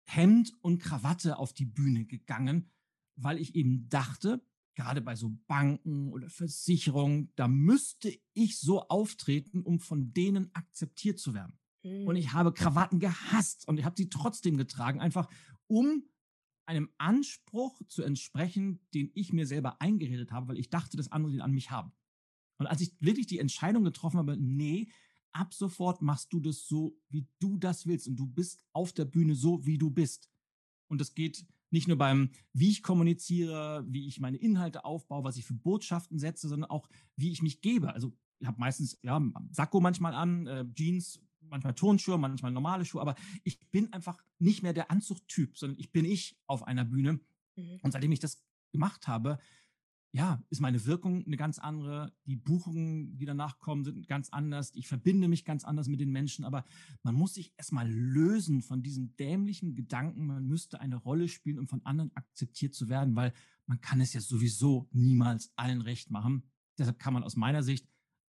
[0.05, 2.70] Hemd und Krawatte auf die Bühne gegangen,
[3.16, 9.62] weil ich eben dachte, gerade bei so Banken oder Versicherungen, da müsste ich so auftreten,
[9.62, 11.59] um von denen akzeptiert zu werden.
[11.82, 12.07] Mhm.
[12.07, 15.30] Und ich habe Krawatten gehasst und ich habe sie trotzdem getragen, einfach
[15.66, 16.05] um
[16.66, 21.32] einem Anspruch zu entsprechen, den ich mir selber eingeredet habe, weil ich dachte, dass andere
[21.32, 21.92] den an mich haben.
[22.58, 24.88] Und als ich wirklich die Entscheidung getroffen habe, nee,
[25.32, 29.04] ab sofort machst du das so, wie du das willst und du bist auf der
[29.04, 30.30] Bühne so, wie du bist.
[30.88, 35.36] Und das geht nicht nur beim, wie ich kommuniziere, wie ich meine Inhalte aufbaue, was
[35.36, 37.92] ich für Botschaften setze, sondern auch, wie ich mich gebe.
[37.92, 41.20] Also ich habe meistens ja Sakko manchmal an, äh, Jeans,
[41.51, 45.92] manchmal Turnschuhe, manchmal normale Schuhe, aber ich bin einfach nicht mehr der Anzugtyp, sondern ich
[45.92, 47.20] bin ich auf einer Bühne.
[47.57, 47.80] Mhm.
[47.82, 49.38] Und seitdem ich das gemacht habe,
[50.12, 52.11] ja, ist meine Wirkung eine ganz andere.
[52.24, 54.72] Die Buchungen, die danach kommen, sind ganz anders.
[54.74, 56.47] Ich verbinde mich ganz anders mit den Menschen.
[56.47, 56.64] Aber
[57.03, 61.68] man muss sich erstmal lösen von diesem dämlichen Gedanken, man müsste eine Rolle spielen, um
[61.68, 63.34] von anderen akzeptiert zu werden, weil
[63.66, 66.44] man kann es ja sowieso niemals allen recht machen.
[66.78, 67.86] Deshalb kann man aus meiner Sicht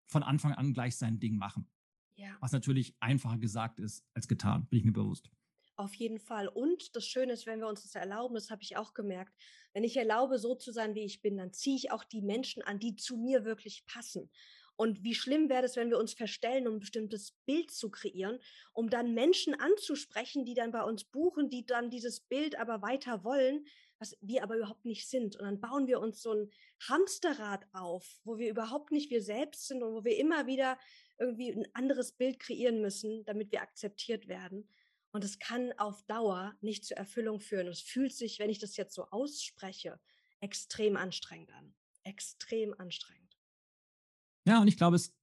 [0.07, 1.67] von Anfang an gleich sein Ding machen.
[2.15, 2.37] Ja.
[2.39, 5.29] Was natürlich einfacher gesagt ist als getan, bin ich mir bewusst.
[5.77, 6.47] Auf jeden Fall.
[6.47, 9.35] Und das Schöne ist, wenn wir uns das erlauben, das habe ich auch gemerkt,
[9.73, 12.63] wenn ich erlaube, so zu sein, wie ich bin, dann ziehe ich auch die Menschen
[12.63, 14.29] an, die zu mir wirklich passen.
[14.77, 18.39] Und wie schlimm wäre es, wenn wir uns verstellen, um ein bestimmtes Bild zu kreieren,
[18.73, 23.23] um dann Menschen anzusprechen, die dann bei uns buchen, die dann dieses Bild aber weiter
[23.23, 23.65] wollen,
[23.99, 25.37] was wir aber überhaupt nicht sind.
[25.37, 26.49] Und dann bauen wir uns so ein
[26.89, 30.77] Hamsterrad auf, wo wir überhaupt nicht wir selbst sind und wo wir immer wieder
[31.19, 34.67] irgendwie ein anderes Bild kreieren müssen, damit wir akzeptiert werden.
[35.11, 37.67] Und es kann auf Dauer nicht zur Erfüllung führen.
[37.67, 39.99] Es fühlt sich, wenn ich das jetzt so ausspreche,
[40.41, 41.73] extrem anstrengend an.
[42.03, 43.37] Extrem anstrengend.
[44.45, 45.15] Ja, und ich glaube, es ist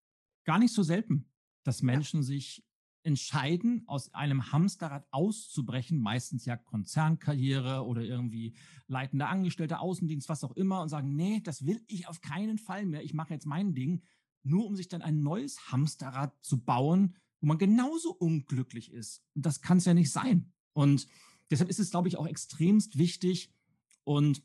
[0.44, 1.30] gar nicht so selten,
[1.62, 2.26] dass Menschen ja.
[2.26, 2.64] sich
[3.04, 10.52] entscheiden, aus einem Hamsterrad auszubrechen, meistens ja Konzernkarriere oder irgendwie leitender Angestellter, Außendienst, was auch
[10.52, 13.74] immer, und sagen, nee, das will ich auf keinen Fall mehr, ich mache jetzt mein
[13.74, 14.02] Ding,
[14.42, 19.22] nur um sich dann ein neues Hamsterrad zu bauen, wo man genauso unglücklich ist.
[19.34, 20.52] Und das kann es ja nicht sein.
[20.72, 21.08] Und
[21.50, 23.52] deshalb ist es, glaube ich, auch extremst wichtig.
[24.04, 24.42] Und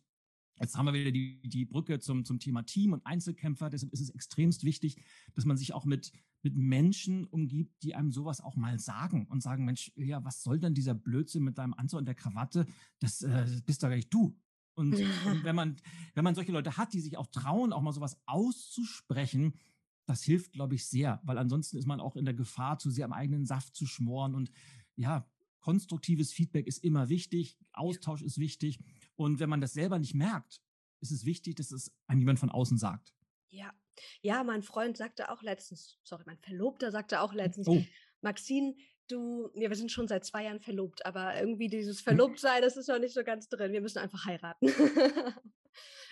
[0.60, 3.70] jetzt haben wir wieder die, die Brücke zum, zum Thema Team und Einzelkämpfer.
[3.70, 4.98] Deshalb ist es extremst wichtig,
[5.36, 9.42] dass man sich auch mit, mit Menschen umgibt, die einem sowas auch mal sagen und
[9.42, 12.66] sagen, Mensch, ja, was soll denn dieser Blödsinn mit deinem Anzug und der Krawatte?
[13.00, 14.36] Das äh, bist doch gar nicht du.
[14.74, 15.00] Und, und,
[15.44, 15.76] wenn man,
[16.14, 19.54] wenn man solche Leute hat, die sich auch trauen, auch mal sowas auszusprechen,
[20.08, 23.06] das hilft, glaube ich, sehr, weil ansonsten ist man auch in der Gefahr, zu sehr
[23.06, 24.34] am eigenen Saft zu schmoren.
[24.34, 24.52] Und
[24.96, 25.30] ja,
[25.60, 28.80] konstruktives Feedback ist immer wichtig, Austausch ist wichtig.
[29.16, 30.62] Und wenn man das selber nicht merkt,
[31.02, 33.14] ist es wichtig, dass es einem jemand von außen sagt.
[33.50, 33.74] Ja,
[34.22, 37.84] ja, mein Freund sagte auch letztens, sorry, mein Verlobter sagte auch letztens, oh.
[38.22, 38.76] Maxine,
[39.10, 42.04] du, ja, wir sind schon seit zwei Jahren verlobt, aber irgendwie dieses hm.
[42.04, 43.74] Verlobtsein, das ist noch nicht so ganz drin.
[43.74, 44.68] Wir müssen einfach heiraten.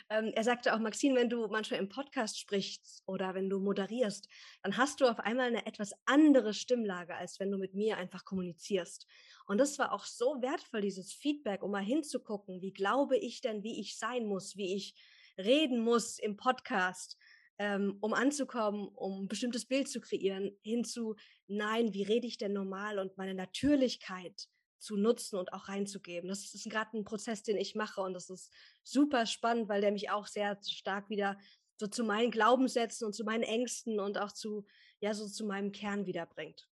[0.09, 4.29] Ähm, er sagte auch, Maxine, wenn du manchmal im Podcast sprichst oder wenn du moderierst,
[4.61, 8.23] dann hast du auf einmal eine etwas andere Stimmlage, als wenn du mit mir einfach
[8.23, 9.07] kommunizierst.
[9.47, 13.63] Und das war auch so wertvoll, dieses Feedback, um mal hinzugucken, wie glaube ich denn,
[13.63, 14.95] wie ich sein muss, wie ich
[15.37, 17.17] reden muss im Podcast,
[17.57, 21.15] ähm, um anzukommen, um ein bestimmtes Bild zu kreieren, hinzu,
[21.47, 24.49] nein, wie rede ich denn normal und meine Natürlichkeit
[24.85, 26.29] zu nutzen und auch reinzugeben.
[26.29, 29.91] Das ist gerade ein Prozess, den ich mache und das ist super spannend, weil der
[29.91, 31.37] mich auch sehr stark wieder
[31.77, 34.65] so zu meinen Glaubenssätzen und zu meinen Ängsten und auch zu,
[35.01, 36.69] ja, so zu meinem Kern wiederbringt.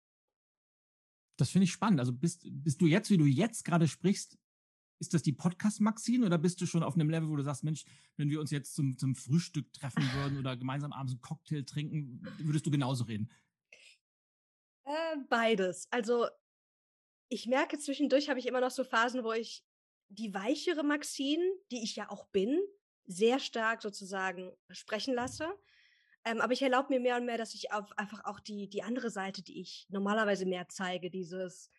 [1.38, 2.00] Das finde ich spannend.
[2.00, 4.38] Also bist, bist du jetzt, wie du jetzt gerade sprichst,
[5.00, 7.84] ist das die Podcast-Maxine oder bist du schon auf einem Level, wo du sagst, Mensch,
[8.16, 12.22] wenn wir uns jetzt zum, zum Frühstück treffen würden oder gemeinsam abends einen Cocktail trinken,
[12.38, 13.30] würdest du genauso reden?
[14.86, 15.88] Äh, beides.
[15.92, 16.28] Also
[17.30, 19.64] ich merke zwischendurch habe ich immer noch so Phasen, wo ich
[20.10, 22.60] die weichere Maxine, die ich ja auch bin,
[23.06, 25.52] sehr stark sozusagen sprechen lasse.
[26.26, 28.84] Ähm, aber ich erlaube mir mehr und mehr, dass ich auf einfach auch die, die
[28.84, 31.70] andere Seite, die ich normalerweise mehr zeige, dieses,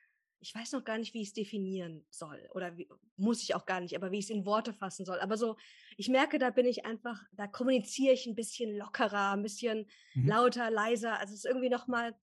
[0.40, 2.86] ich weiß noch gar nicht, wie ich es definieren soll oder wie,
[3.16, 5.18] muss ich auch gar nicht, aber wie ich es in Worte fassen soll.
[5.20, 5.56] Aber so,
[5.96, 10.28] ich merke, da bin ich einfach, da kommuniziere ich ein bisschen lockerer, ein bisschen mhm.
[10.28, 11.18] lauter, leiser.
[11.18, 12.14] Also es ist irgendwie noch mal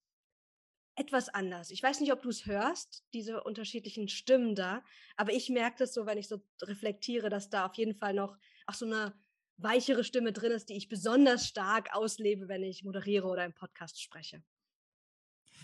[1.01, 1.71] etwas anders.
[1.71, 4.83] Ich weiß nicht, ob du es hörst, diese unterschiedlichen Stimmen da,
[5.17, 8.37] aber ich merke das so, wenn ich so reflektiere, dass da auf jeden Fall noch
[8.67, 9.13] auch so eine
[9.57, 14.01] weichere Stimme drin ist, die ich besonders stark auslebe, wenn ich moderiere oder im Podcast
[14.01, 14.43] spreche.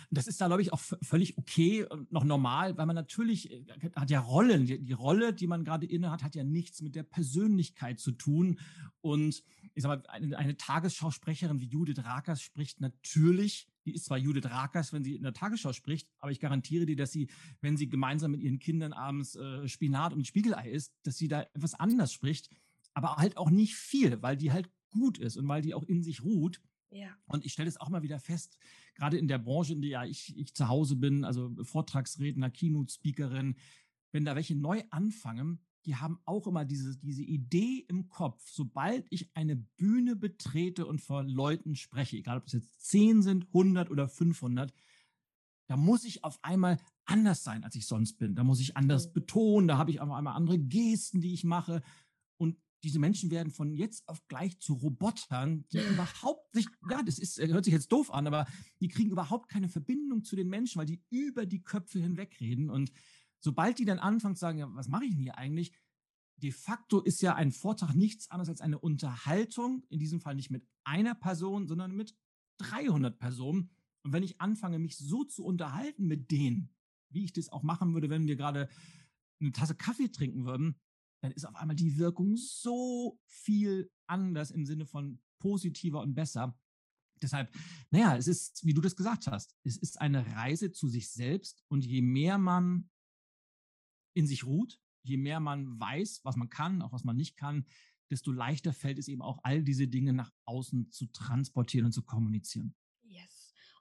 [0.09, 3.65] Das ist da, glaube ich, auch völlig okay und noch normal, weil man natürlich äh,
[3.95, 4.65] hat ja Rollen.
[4.65, 8.11] Die, die Rolle, die man gerade inne hat, hat ja nichts mit der Persönlichkeit zu
[8.11, 8.59] tun.
[9.01, 14.17] Und ich sag mal, eine, eine Tagesschausprecherin wie Judith Rakers spricht natürlich, die ist zwar
[14.17, 17.29] Judith Rakers, wenn sie in der Tagesschau spricht, aber ich garantiere dir, dass sie,
[17.61, 21.43] wenn sie gemeinsam mit ihren Kindern abends äh, Spinat und Spiegelei isst, dass sie da
[21.53, 22.49] etwas anders spricht,
[22.93, 26.03] aber halt auch nicht viel, weil die halt gut ist und weil die auch in
[26.03, 26.61] sich ruht.
[26.89, 27.15] Ja.
[27.27, 28.57] Und ich stelle es auch mal wieder fest,
[28.95, 33.55] gerade in der Branche, in der ich, ich zu Hause bin, also Vortragsredner, Keynote-Speakerin,
[34.11, 39.07] wenn da welche neu anfangen, die haben auch immer diese, diese Idee im Kopf, sobald
[39.09, 43.89] ich eine Bühne betrete und vor Leuten spreche, egal ob es jetzt 10 sind, 100
[43.89, 44.73] oder 500,
[45.67, 48.35] da muss ich auf einmal anders sein, als ich sonst bin.
[48.35, 49.13] Da muss ich anders mhm.
[49.13, 51.81] betonen, da habe ich auf einmal andere Gesten, die ich mache.
[52.35, 57.17] Und diese Menschen werden von jetzt auf gleich zu Robotern, die überhaupt nicht, ja, das
[57.17, 58.45] ist, hört sich jetzt doof an, aber
[58.81, 62.69] die kriegen überhaupt keine Verbindung zu den Menschen, weil die über die Köpfe hinweg reden.
[62.69, 62.91] Und
[63.39, 65.73] sobald die dann anfangen zu sagen, ja, was mache ich denn hier eigentlich?
[66.37, 70.51] De facto ist ja ein Vortrag nichts anderes als eine Unterhaltung, in diesem Fall nicht
[70.51, 72.15] mit einer Person, sondern mit
[72.59, 73.71] 300 Personen.
[74.03, 76.69] Und wenn ich anfange, mich so zu unterhalten mit denen,
[77.09, 78.69] wie ich das auch machen würde, wenn wir gerade
[79.39, 80.75] eine Tasse Kaffee trinken würden,
[81.21, 86.57] dann ist auf einmal die Wirkung so viel anders im Sinne von positiver und besser.
[87.21, 87.51] Deshalb,
[87.89, 91.63] naja, es ist, wie du das gesagt hast, es ist eine Reise zu sich selbst
[91.67, 92.89] und je mehr man
[94.17, 97.65] in sich ruht, je mehr man weiß, was man kann, auch was man nicht kann,
[98.09, 102.03] desto leichter fällt es eben auch, all diese Dinge nach außen zu transportieren und zu
[102.03, 102.75] kommunizieren.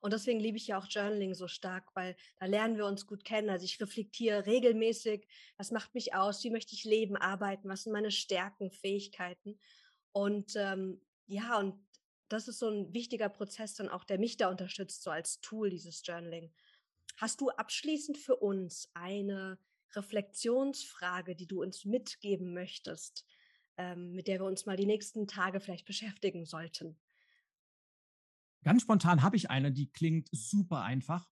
[0.07, 3.25] Und deswegen liebe ich ja auch Journaling so stark, weil da lernen wir uns gut
[3.25, 3.51] kennen.
[3.51, 5.27] Also ich reflektiere regelmäßig,
[5.57, 9.59] was macht mich aus, wie möchte ich leben, arbeiten, was sind meine Stärken, Fähigkeiten.
[10.13, 11.75] Und ähm, ja, und
[12.29, 15.71] das ist so ein wichtiger Prozess dann auch, der mich da unterstützt, so als Tool,
[15.71, 16.53] dieses Journaling.
[17.17, 19.59] Hast du abschließend für uns eine
[19.97, 23.27] Reflexionsfrage, die du uns mitgeben möchtest,
[23.77, 26.99] ähm, mit der wir uns mal die nächsten Tage vielleicht beschäftigen sollten?
[28.63, 31.31] Ganz spontan habe ich eine, die klingt super einfach.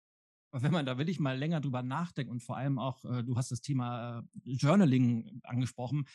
[0.51, 3.35] Aber wenn man da wirklich mal länger drüber nachdenkt und vor allem auch, äh, du
[3.35, 6.07] hast das Thema äh, Journaling angesprochen.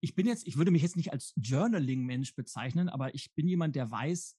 [0.00, 3.76] Ich bin jetzt, ich würde mich jetzt nicht als Journaling-Mensch bezeichnen, aber ich bin jemand,
[3.76, 4.36] der weiß,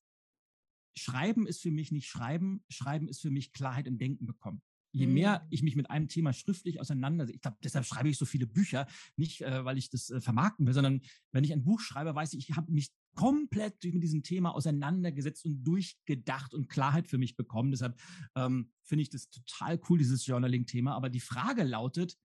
[0.97, 4.61] Schreiben ist für mich nicht Schreiben, Schreiben ist für mich Klarheit im Denken bekommen.
[4.93, 5.47] Je mehr mhm.
[5.49, 8.87] ich mich mit einem Thema schriftlich auseinandersetze, ich glaube, deshalb schreibe ich so viele Bücher,
[9.15, 12.33] nicht äh, weil ich das äh, vermarkten will, sondern wenn ich ein Buch schreibe, weiß
[12.33, 17.35] ich, ich habe mich komplett mit diesem Thema auseinandergesetzt und durchgedacht und Klarheit für mich
[17.35, 17.71] bekommen.
[17.71, 17.99] Deshalb
[18.35, 20.95] ähm, finde ich das total cool, dieses Journaling-Thema.
[20.95, 22.17] Aber die Frage lautet,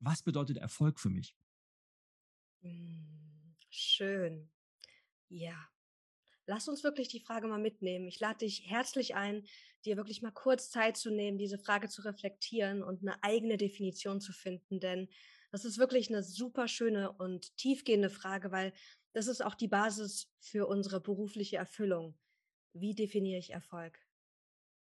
[0.00, 1.36] was bedeutet Erfolg für mich?
[2.62, 4.50] Hm, schön.
[5.28, 5.68] Ja.
[6.48, 8.08] Lass uns wirklich die Frage mal mitnehmen.
[8.08, 9.44] Ich lade dich herzlich ein,
[9.84, 14.18] dir wirklich mal kurz Zeit zu nehmen, diese Frage zu reflektieren und eine eigene Definition
[14.18, 14.80] zu finden.
[14.80, 15.10] Denn
[15.52, 18.72] das ist wirklich eine super schöne und tiefgehende Frage, weil
[19.12, 22.18] das ist auch die Basis für unsere berufliche Erfüllung.
[22.72, 23.98] Wie definiere ich Erfolg?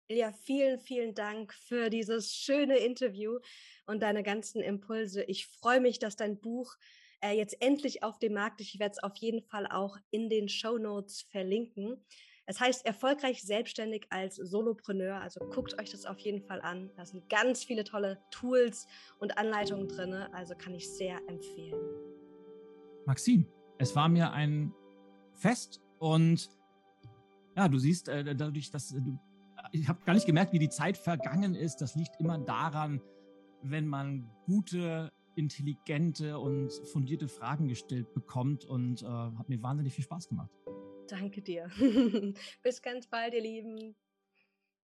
[0.09, 3.41] Ja, vielen, vielen Dank für dieses schöne Interview
[3.87, 5.25] und deine ganzen Impulse.
[5.25, 6.77] Ich freue mich, dass dein Buch
[7.21, 8.61] äh, jetzt endlich auf dem Markt.
[8.61, 12.05] Ich werde es auf jeden Fall auch in den Show Notes verlinken.
[12.49, 15.21] Es heißt erfolgreich selbstständig als Solopreneur.
[15.21, 16.91] Also guckt euch das auf jeden Fall an.
[16.97, 18.87] Da sind ganz viele tolle Tools
[19.19, 20.13] und Anleitungen drin.
[20.13, 21.81] Also kann ich sehr empfehlen.
[23.05, 23.47] Maxim,
[23.79, 24.73] es war mir ein
[25.35, 26.49] fest und
[27.57, 29.19] ja, du siehst äh, dadurch, dass du,
[29.73, 31.79] ich habe gar nicht gemerkt, wie die Zeit vergangen ist.
[31.79, 33.01] Das liegt immer daran,
[33.63, 40.05] wenn man gute, intelligente und fundierte Fragen gestellt bekommt und äh, hat mir wahnsinnig viel
[40.05, 40.51] Spaß gemacht.
[41.09, 41.71] Danke dir.
[42.63, 43.95] Bis ganz bald, ihr Lieben.